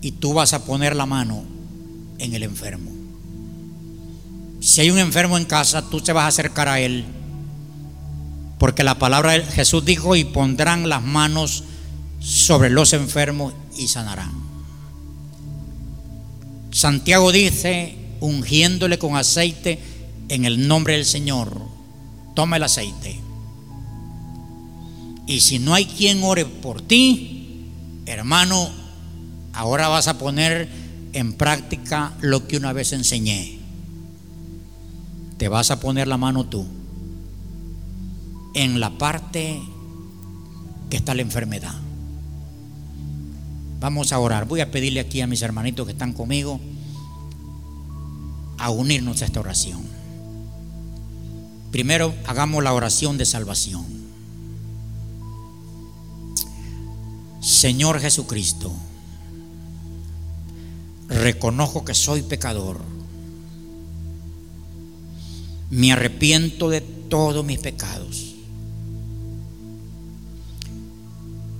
y 0.00 0.12
tú 0.12 0.34
vas 0.34 0.52
a 0.52 0.64
poner 0.64 0.94
la 0.94 1.06
mano 1.06 1.42
en 2.18 2.34
el 2.34 2.44
enfermo. 2.44 2.95
Si 4.66 4.80
hay 4.80 4.90
un 4.90 4.98
enfermo 4.98 5.38
en 5.38 5.44
casa, 5.44 5.88
tú 5.88 6.00
te 6.00 6.12
vas 6.12 6.24
a 6.24 6.26
acercar 6.26 6.66
a 6.66 6.80
él. 6.80 7.04
Porque 8.58 8.82
la 8.82 8.98
palabra 8.98 9.30
de 9.30 9.44
Jesús 9.44 9.84
dijo, 9.84 10.16
y 10.16 10.24
pondrán 10.24 10.88
las 10.88 11.04
manos 11.04 11.62
sobre 12.18 12.68
los 12.68 12.92
enfermos 12.92 13.54
y 13.78 13.86
sanarán. 13.86 14.32
Santiago 16.72 17.30
dice, 17.30 17.96
ungiéndole 18.18 18.98
con 18.98 19.14
aceite 19.14 19.78
en 20.28 20.44
el 20.44 20.66
nombre 20.66 20.94
del 20.94 21.04
Señor. 21.04 21.62
Toma 22.34 22.56
el 22.56 22.64
aceite. 22.64 23.20
Y 25.28 25.42
si 25.42 25.60
no 25.60 25.74
hay 25.74 25.86
quien 25.86 26.24
ore 26.24 26.44
por 26.44 26.82
ti, 26.82 27.70
hermano, 28.04 28.68
ahora 29.52 29.86
vas 29.86 30.08
a 30.08 30.18
poner 30.18 30.68
en 31.12 31.34
práctica 31.34 32.14
lo 32.20 32.48
que 32.48 32.56
una 32.56 32.72
vez 32.72 32.92
enseñé. 32.92 33.55
Te 35.38 35.48
vas 35.48 35.70
a 35.70 35.80
poner 35.80 36.08
la 36.08 36.16
mano 36.16 36.44
tú 36.44 36.66
en 38.54 38.80
la 38.80 38.96
parte 38.96 39.60
que 40.88 40.96
está 40.96 41.14
la 41.14 41.22
enfermedad. 41.22 41.74
Vamos 43.80 44.12
a 44.12 44.18
orar. 44.18 44.46
Voy 44.46 44.60
a 44.60 44.70
pedirle 44.70 45.00
aquí 45.00 45.20
a 45.20 45.26
mis 45.26 45.42
hermanitos 45.42 45.86
que 45.86 45.92
están 45.92 46.12
conmigo 46.12 46.58
a 48.58 48.70
unirnos 48.70 49.20
a 49.20 49.26
esta 49.26 49.40
oración. 49.40 49.82
Primero 51.70 52.14
hagamos 52.26 52.64
la 52.64 52.72
oración 52.72 53.18
de 53.18 53.26
salvación. 53.26 53.84
Señor 57.42 58.00
Jesucristo, 58.00 58.72
reconozco 61.08 61.84
que 61.84 61.94
soy 61.94 62.22
pecador. 62.22 62.95
Me 65.70 65.92
arrepiento 65.92 66.68
de 66.68 66.80
todos 66.80 67.44
mis 67.44 67.58
pecados. 67.58 68.34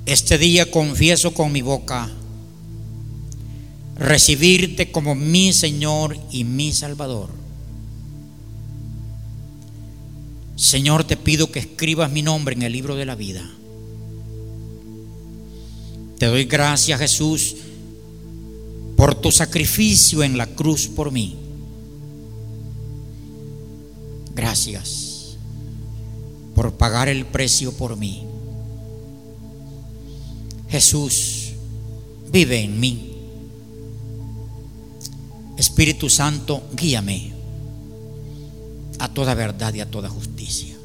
Este 0.06 0.38
día 0.38 0.70
confieso 0.70 1.34
con 1.34 1.50
mi 1.50 1.62
boca 1.62 2.10
recibirte 3.96 4.92
como 4.92 5.14
mi 5.14 5.52
Señor 5.52 6.16
y 6.30 6.44
mi 6.44 6.72
Salvador. 6.72 7.30
Señor, 10.54 11.04
te 11.04 11.16
pido 11.16 11.50
que 11.50 11.58
escribas 11.58 12.10
mi 12.10 12.22
nombre 12.22 12.54
en 12.54 12.62
el 12.62 12.72
libro 12.72 12.94
de 12.94 13.04
la 13.04 13.14
vida. 13.14 13.48
Te 16.18 16.26
doy 16.26 16.44
gracias, 16.44 16.98
Jesús, 16.98 17.56
por 18.96 19.14
tu 19.14 19.30
sacrificio 19.30 20.22
en 20.22 20.38
la 20.38 20.46
cruz 20.46 20.88
por 20.88 21.12
mí. 21.12 21.36
Gracias 24.36 25.38
por 26.54 26.74
pagar 26.74 27.08
el 27.08 27.24
precio 27.24 27.72
por 27.72 27.96
mí. 27.96 28.22
Jesús 30.68 31.52
vive 32.30 32.60
en 32.60 32.78
mí. 32.78 33.16
Espíritu 35.56 36.10
Santo, 36.10 36.64
guíame 36.74 37.32
a 38.98 39.08
toda 39.08 39.32
verdad 39.32 39.72
y 39.72 39.80
a 39.80 39.90
toda 39.90 40.10
justicia. 40.10 40.76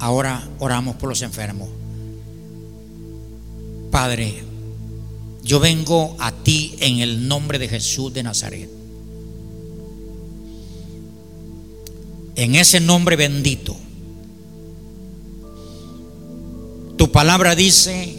Ahora 0.00 0.48
oramos 0.58 0.96
por 0.96 1.10
los 1.10 1.22
enfermos. 1.22 1.68
Padre, 3.92 4.42
yo 5.44 5.60
vengo 5.60 6.16
a 6.18 6.32
ti 6.32 6.74
en 6.80 6.98
el 6.98 7.28
nombre 7.28 7.60
de 7.60 7.68
Jesús 7.68 8.12
de 8.12 8.24
Nazaret. 8.24 8.73
En 12.36 12.54
ese 12.56 12.80
nombre 12.80 13.16
bendito 13.16 13.76
Tu 16.96 17.10
palabra 17.10 17.54
dice 17.54 18.14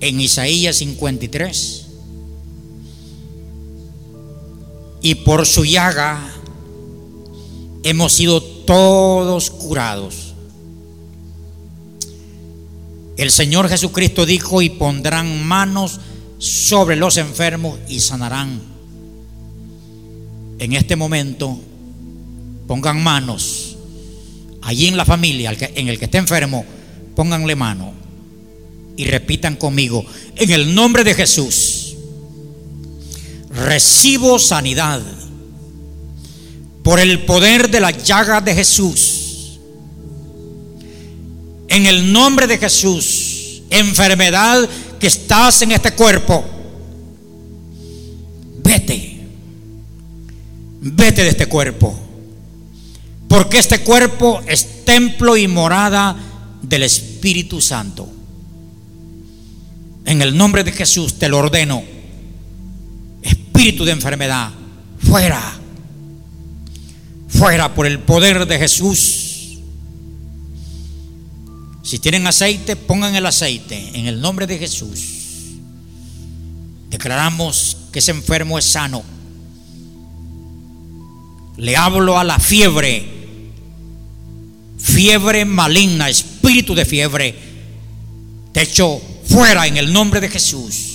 en 0.00 0.20
Isaías 0.20 0.76
53, 0.76 1.86
y 5.02 5.14
por 5.14 5.46
su 5.46 5.64
llaga 5.64 6.32
hemos 7.82 8.14
sido 8.14 8.42
todos 8.42 9.50
curados. 9.50 10.34
El 13.18 13.30
Señor 13.30 13.68
Jesucristo 13.68 14.24
dijo, 14.24 14.62
y 14.62 14.70
pondrán 14.70 15.46
manos 15.46 16.00
sobre 16.38 16.96
los 16.96 17.18
enfermos 17.18 17.78
y 17.86 18.00
sanarán. 18.00 18.60
En 20.58 20.72
este 20.72 20.96
momento, 20.96 21.60
pongan 22.70 23.02
manos 23.02 23.74
allí 24.62 24.86
en 24.86 24.96
la 24.96 25.04
familia, 25.04 25.52
en 25.74 25.88
el 25.88 25.98
que 25.98 26.04
esté 26.04 26.18
enfermo, 26.18 26.64
pónganle 27.16 27.56
mano 27.56 27.92
y 28.96 29.06
repitan 29.06 29.56
conmigo, 29.56 30.06
en 30.36 30.50
el 30.52 30.72
nombre 30.72 31.02
de 31.02 31.14
Jesús, 31.14 31.96
recibo 33.50 34.38
sanidad 34.38 35.02
por 36.84 37.00
el 37.00 37.24
poder 37.24 37.72
de 37.72 37.80
la 37.80 37.90
llaga 37.90 38.40
de 38.40 38.54
Jesús. 38.54 39.58
En 41.66 41.86
el 41.86 42.12
nombre 42.12 42.46
de 42.46 42.56
Jesús, 42.56 43.62
enfermedad 43.68 44.68
que 45.00 45.08
estás 45.08 45.60
en 45.62 45.72
este 45.72 45.90
cuerpo, 45.90 46.44
vete, 48.62 49.26
vete 50.80 51.24
de 51.24 51.30
este 51.30 51.46
cuerpo, 51.46 52.09
porque 53.30 53.58
este 53.58 53.78
cuerpo 53.84 54.42
es 54.48 54.84
templo 54.84 55.36
y 55.36 55.46
morada 55.46 56.16
del 56.62 56.82
Espíritu 56.82 57.60
Santo. 57.60 58.08
En 60.04 60.20
el 60.20 60.36
nombre 60.36 60.64
de 60.64 60.72
Jesús 60.72 61.14
te 61.14 61.28
lo 61.28 61.38
ordeno. 61.38 61.80
Espíritu 63.22 63.84
de 63.84 63.92
enfermedad, 63.92 64.50
fuera. 64.98 65.40
Fuera 67.28 67.72
por 67.72 67.86
el 67.86 68.00
poder 68.00 68.48
de 68.48 68.58
Jesús. 68.58 69.60
Si 71.84 72.00
tienen 72.00 72.26
aceite, 72.26 72.74
pongan 72.74 73.14
el 73.14 73.26
aceite 73.26 73.92
en 73.94 74.08
el 74.08 74.20
nombre 74.20 74.48
de 74.48 74.58
Jesús. 74.58 75.54
Declaramos 76.88 77.76
que 77.92 78.00
ese 78.00 78.10
enfermo 78.10 78.58
es 78.58 78.64
sano. 78.64 79.04
Le 81.56 81.76
hablo 81.76 82.18
a 82.18 82.24
la 82.24 82.40
fiebre 82.40 83.19
fiebre 84.82 85.44
maligna, 85.44 86.08
espíritu 86.08 86.74
de 86.74 86.84
fiebre, 86.84 87.34
te 88.52 88.62
echo 88.62 89.00
fuera 89.24 89.66
en 89.66 89.76
el 89.76 89.92
nombre 89.92 90.20
de 90.20 90.28
Jesús. 90.28 90.86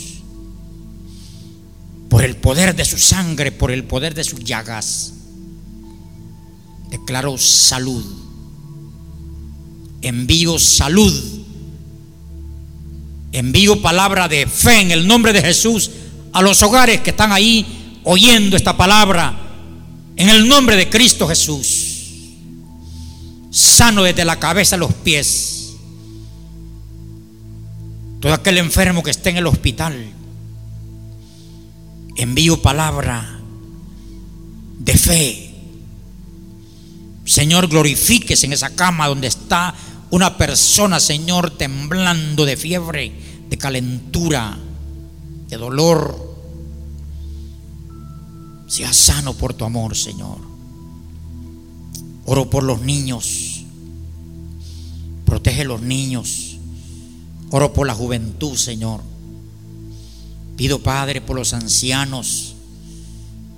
Por 2.10 2.24
el 2.24 2.36
poder 2.38 2.76
de 2.76 2.86
su 2.86 2.98
sangre, 2.98 3.52
por 3.52 3.72
el 3.72 3.84
poder 3.84 4.14
de 4.14 4.24
sus 4.24 4.40
llagas, 4.44 5.14
declaro 6.90 7.38
salud. 7.38 8.04
Envío 10.02 10.60
salud. 10.60 11.14
Envío 13.32 13.82
palabra 13.82 14.28
de 14.28 14.48
fe 14.48 14.82
en 14.82 14.92
el 14.92 15.08
nombre 15.08 15.34
de 15.34 15.42
Jesús 15.42 15.92
a 16.32 16.42
los 16.42 16.62
hogares 16.64 17.02
que 17.02 17.10
están 17.10 17.32
ahí 17.32 17.66
oyendo 18.04 18.56
esta 18.56 18.78
palabra. 18.78 19.42
En 20.16 20.30
el 20.30 20.48
nombre 20.48 20.78
de 20.78 20.90
Cristo 20.90 21.28
Jesús 21.28 21.75
sano 23.56 24.04
desde 24.04 24.26
la 24.26 24.38
cabeza 24.38 24.76
a 24.76 24.80
los 24.80 24.94
pies. 24.94 25.76
Todo 28.20 28.34
aquel 28.34 28.58
enfermo 28.58 29.02
que 29.02 29.12
esté 29.12 29.30
en 29.30 29.38
el 29.38 29.48
hospital, 29.48 30.12
envío 32.18 32.62
palabra 32.62 33.40
de 34.80 34.98
fe. 34.98 35.56
Señor, 37.24 37.70
glorifíquese 37.70 38.46
en 38.46 38.54
esa 38.54 38.76
cama 38.76 39.08
donde 39.08 39.28
está 39.28 39.74
una 40.12 40.38
persona, 40.38 41.00
Señor, 41.00 41.52
temblando 41.52 42.44
de 42.44 42.58
fiebre, 42.58 43.14
de 43.50 43.58
calentura, 43.58 44.58
de 45.48 45.56
dolor. 45.56 46.36
Sea 48.68 48.92
sano 48.92 49.34
por 49.34 49.54
tu 49.54 49.64
amor, 49.64 49.96
Señor. 49.96 50.45
Oro 52.26 52.50
por 52.50 52.64
los 52.64 52.82
niños. 52.82 53.64
Protege 55.26 55.64
los 55.64 55.82
niños. 55.82 56.58
Oro 57.52 57.74
por 57.74 57.88
la 57.88 57.94
juventud, 57.94 58.56
Señor. 58.58 59.02
Pido, 60.58 60.82
Padre, 60.82 61.22
por 61.22 61.36
los 61.36 61.54
ancianos. 61.54 62.56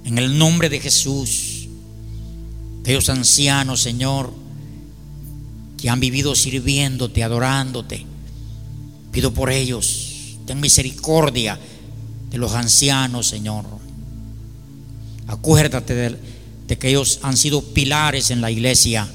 En 0.03 0.17
el 0.17 0.37
nombre 0.37 0.69
de 0.69 0.79
Jesús. 0.79 1.67
Aquellos 2.81 3.09
ancianos, 3.09 3.81
Señor, 3.81 4.33
que 5.77 5.89
han 5.89 5.99
vivido 5.99 6.35
sirviéndote, 6.35 7.23
adorándote. 7.23 8.05
Pido 9.11 9.33
por 9.33 9.51
ellos. 9.51 10.37
Ten 10.45 10.59
misericordia 10.59 11.59
de 12.29 12.37
los 12.37 12.53
ancianos, 12.53 13.27
Señor. 13.27 13.65
Acuérdate 15.27 15.93
de, 15.93 16.17
de 16.67 16.77
que 16.77 16.89
ellos 16.89 17.19
han 17.23 17.37
sido 17.37 17.61
pilares 17.61 18.31
en 18.31 18.41
la 18.41 18.51
iglesia. 18.51 19.07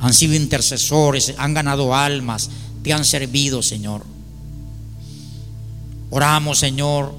Han 0.00 0.14
sido 0.14 0.34
intercesores, 0.34 1.34
han 1.38 1.54
ganado 1.54 1.94
almas, 1.94 2.50
te 2.82 2.92
han 2.92 3.04
servido, 3.04 3.62
Señor. 3.62 4.04
Oramos, 6.10 6.58
Señor, 6.58 7.14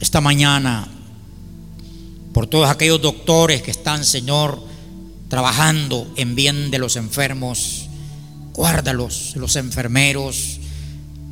esta 0.00 0.20
mañana 0.20 0.88
por 2.32 2.46
todos 2.46 2.70
aquellos 2.70 3.02
doctores 3.02 3.62
que 3.62 3.72
están, 3.72 4.04
Señor, 4.04 4.62
trabajando 5.28 6.06
en 6.16 6.36
bien 6.36 6.70
de 6.70 6.78
los 6.78 6.94
enfermos. 6.94 7.88
Guárdalos, 8.52 9.32
los 9.34 9.56
enfermeros, 9.56 10.60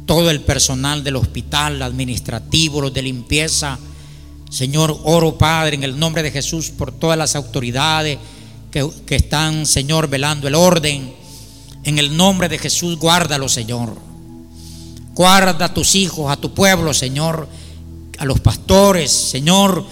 todo 0.06 0.30
el 0.30 0.40
personal 0.40 1.04
del 1.04 1.16
hospital, 1.16 1.80
administrativo, 1.82 2.80
los 2.80 2.92
de 2.92 3.02
limpieza. 3.02 3.78
Señor, 4.50 5.00
oro, 5.04 5.36
Padre, 5.36 5.76
en 5.76 5.84
el 5.84 5.98
nombre 5.98 6.22
de 6.22 6.30
Jesús, 6.30 6.70
por 6.70 6.92
todas 6.92 7.18
las 7.18 7.36
autoridades 7.36 8.18
que, 8.70 8.88
que 9.06 9.16
están, 9.16 9.66
Señor, 9.66 10.08
velando 10.08 10.48
el 10.48 10.54
orden. 10.54 11.14
En 11.84 11.98
el 11.98 12.16
nombre 12.16 12.48
de 12.48 12.58
Jesús, 12.58 12.96
guárdalo, 12.98 13.48
Señor. 13.48 13.96
Guarda 15.14 15.66
a 15.66 15.74
tus 15.74 15.94
hijos, 15.94 16.30
a 16.30 16.36
tu 16.36 16.52
pueblo, 16.52 16.92
Señor, 16.92 17.48
a 18.18 18.24
los 18.24 18.40
pastores, 18.40 19.10
Señor, 19.10 19.84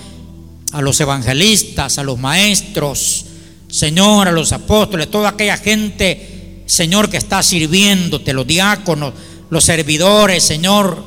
a 0.73 0.83
los 0.83 1.01
evangelistas, 1.01 1.99
a 1.99 2.03
los 2.03 2.19
maestros, 2.19 3.25
Señor, 3.69 4.29
a 4.29 4.33
los 4.33 4.53
apóstoles, 4.53 5.11
toda 5.11 5.31
aquella 5.31 5.57
gente, 5.57 6.63
Señor, 6.67 7.11
que 7.11 7.17
está 7.17 7.43
sirviéndote, 7.43 8.33
los 8.33 8.47
diáconos, 8.47 9.15
los 9.51 9.65
servidores, 9.65 10.43
Señor, 10.43 11.05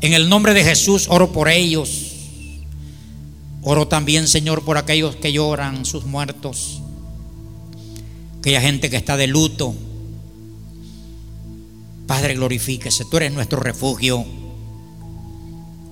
en 0.00 0.12
el 0.12 0.28
nombre 0.28 0.54
de 0.54 0.64
Jesús 0.64 1.06
oro 1.08 1.32
por 1.32 1.48
ellos. 1.48 2.05
Oro 3.68 3.88
también, 3.88 4.28
Señor, 4.28 4.64
por 4.64 4.78
aquellos 4.78 5.16
que 5.16 5.32
lloran 5.32 5.84
sus 5.84 6.04
muertos, 6.04 6.80
aquella 8.38 8.60
gente 8.60 8.88
que 8.88 8.96
está 8.96 9.16
de 9.16 9.26
luto. 9.26 9.74
Padre, 12.06 12.36
glorifíquese, 12.36 13.06
tú 13.06 13.16
eres 13.16 13.32
nuestro 13.32 13.58
refugio. 13.58 14.24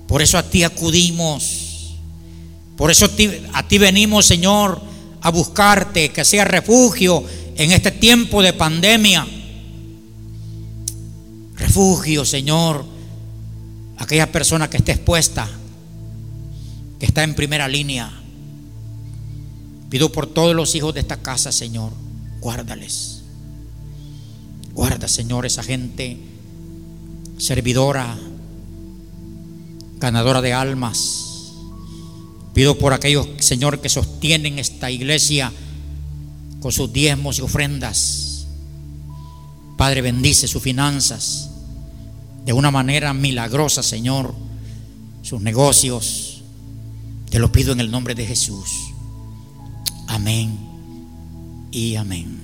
Por 0.07 0.21
eso 0.21 0.37
a 0.37 0.43
ti 0.49 0.63
acudimos. 0.63 1.97
Por 2.77 2.91
eso 2.91 3.07
a 3.53 3.67
ti, 3.67 3.77
venimos, 3.77 4.25
Señor, 4.25 4.81
a 5.19 5.29
buscarte, 5.29 6.13
que 6.13 6.23
sea 6.23 6.45
refugio 6.45 7.25
en 7.57 7.73
este 7.73 7.91
tiempo 7.91 8.41
de 8.41 8.53
pandemia. 8.53 9.27
Refugio, 11.57 12.23
Señor, 12.23 12.85
aquella 13.97 14.31
persona 14.31 14.69
que 14.69 14.77
esté 14.77 14.93
expuesta, 14.93 15.49
que 16.99 17.05
está 17.05 17.23
en 17.23 17.35
primera 17.35 17.67
línea. 17.67 18.11
Pido 19.89 20.11
por 20.11 20.27
todos 20.27 20.55
los 20.55 20.75
hijos 20.75 20.93
de 20.93 20.99
esta 21.01 21.17
casa, 21.17 21.51
Señor, 21.51 21.91
guárdales. 22.39 23.23
Guarda, 24.73 25.07
Señor, 25.07 25.45
esa 25.45 25.63
gente 25.63 26.17
servidora, 27.37 28.17
ganadora 29.99 30.41
de 30.41 30.53
almas. 30.53 31.53
Pido 32.53 32.77
por 32.77 32.93
aquellos, 32.93 33.27
Señor, 33.39 33.81
que 33.81 33.89
sostienen 33.89 34.59
esta 34.59 34.89
iglesia 34.91 35.51
con 36.61 36.71
sus 36.71 36.91
diezmos 36.91 37.39
y 37.39 37.41
ofrendas. 37.41 38.47
Padre, 39.77 40.01
bendice 40.01 40.47
sus 40.47 40.63
finanzas 40.63 41.49
de 42.45 42.53
una 42.53 42.71
manera 42.71 43.13
milagrosa, 43.13 43.83
Señor, 43.83 44.33
sus 45.21 45.41
negocios. 45.41 46.34
Te 47.29 47.39
lo 47.39 47.51
pido 47.51 47.73
en 47.73 47.79
el 47.79 47.91
nombre 47.91 48.15
de 48.15 48.25
Jesús. 48.25 48.69
Amén 50.07 50.57
y 51.71 51.95
amén. 51.95 52.39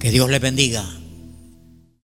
Que 0.00 0.10
Dios 0.10 0.28
les 0.28 0.40
bendiga. 0.40 0.84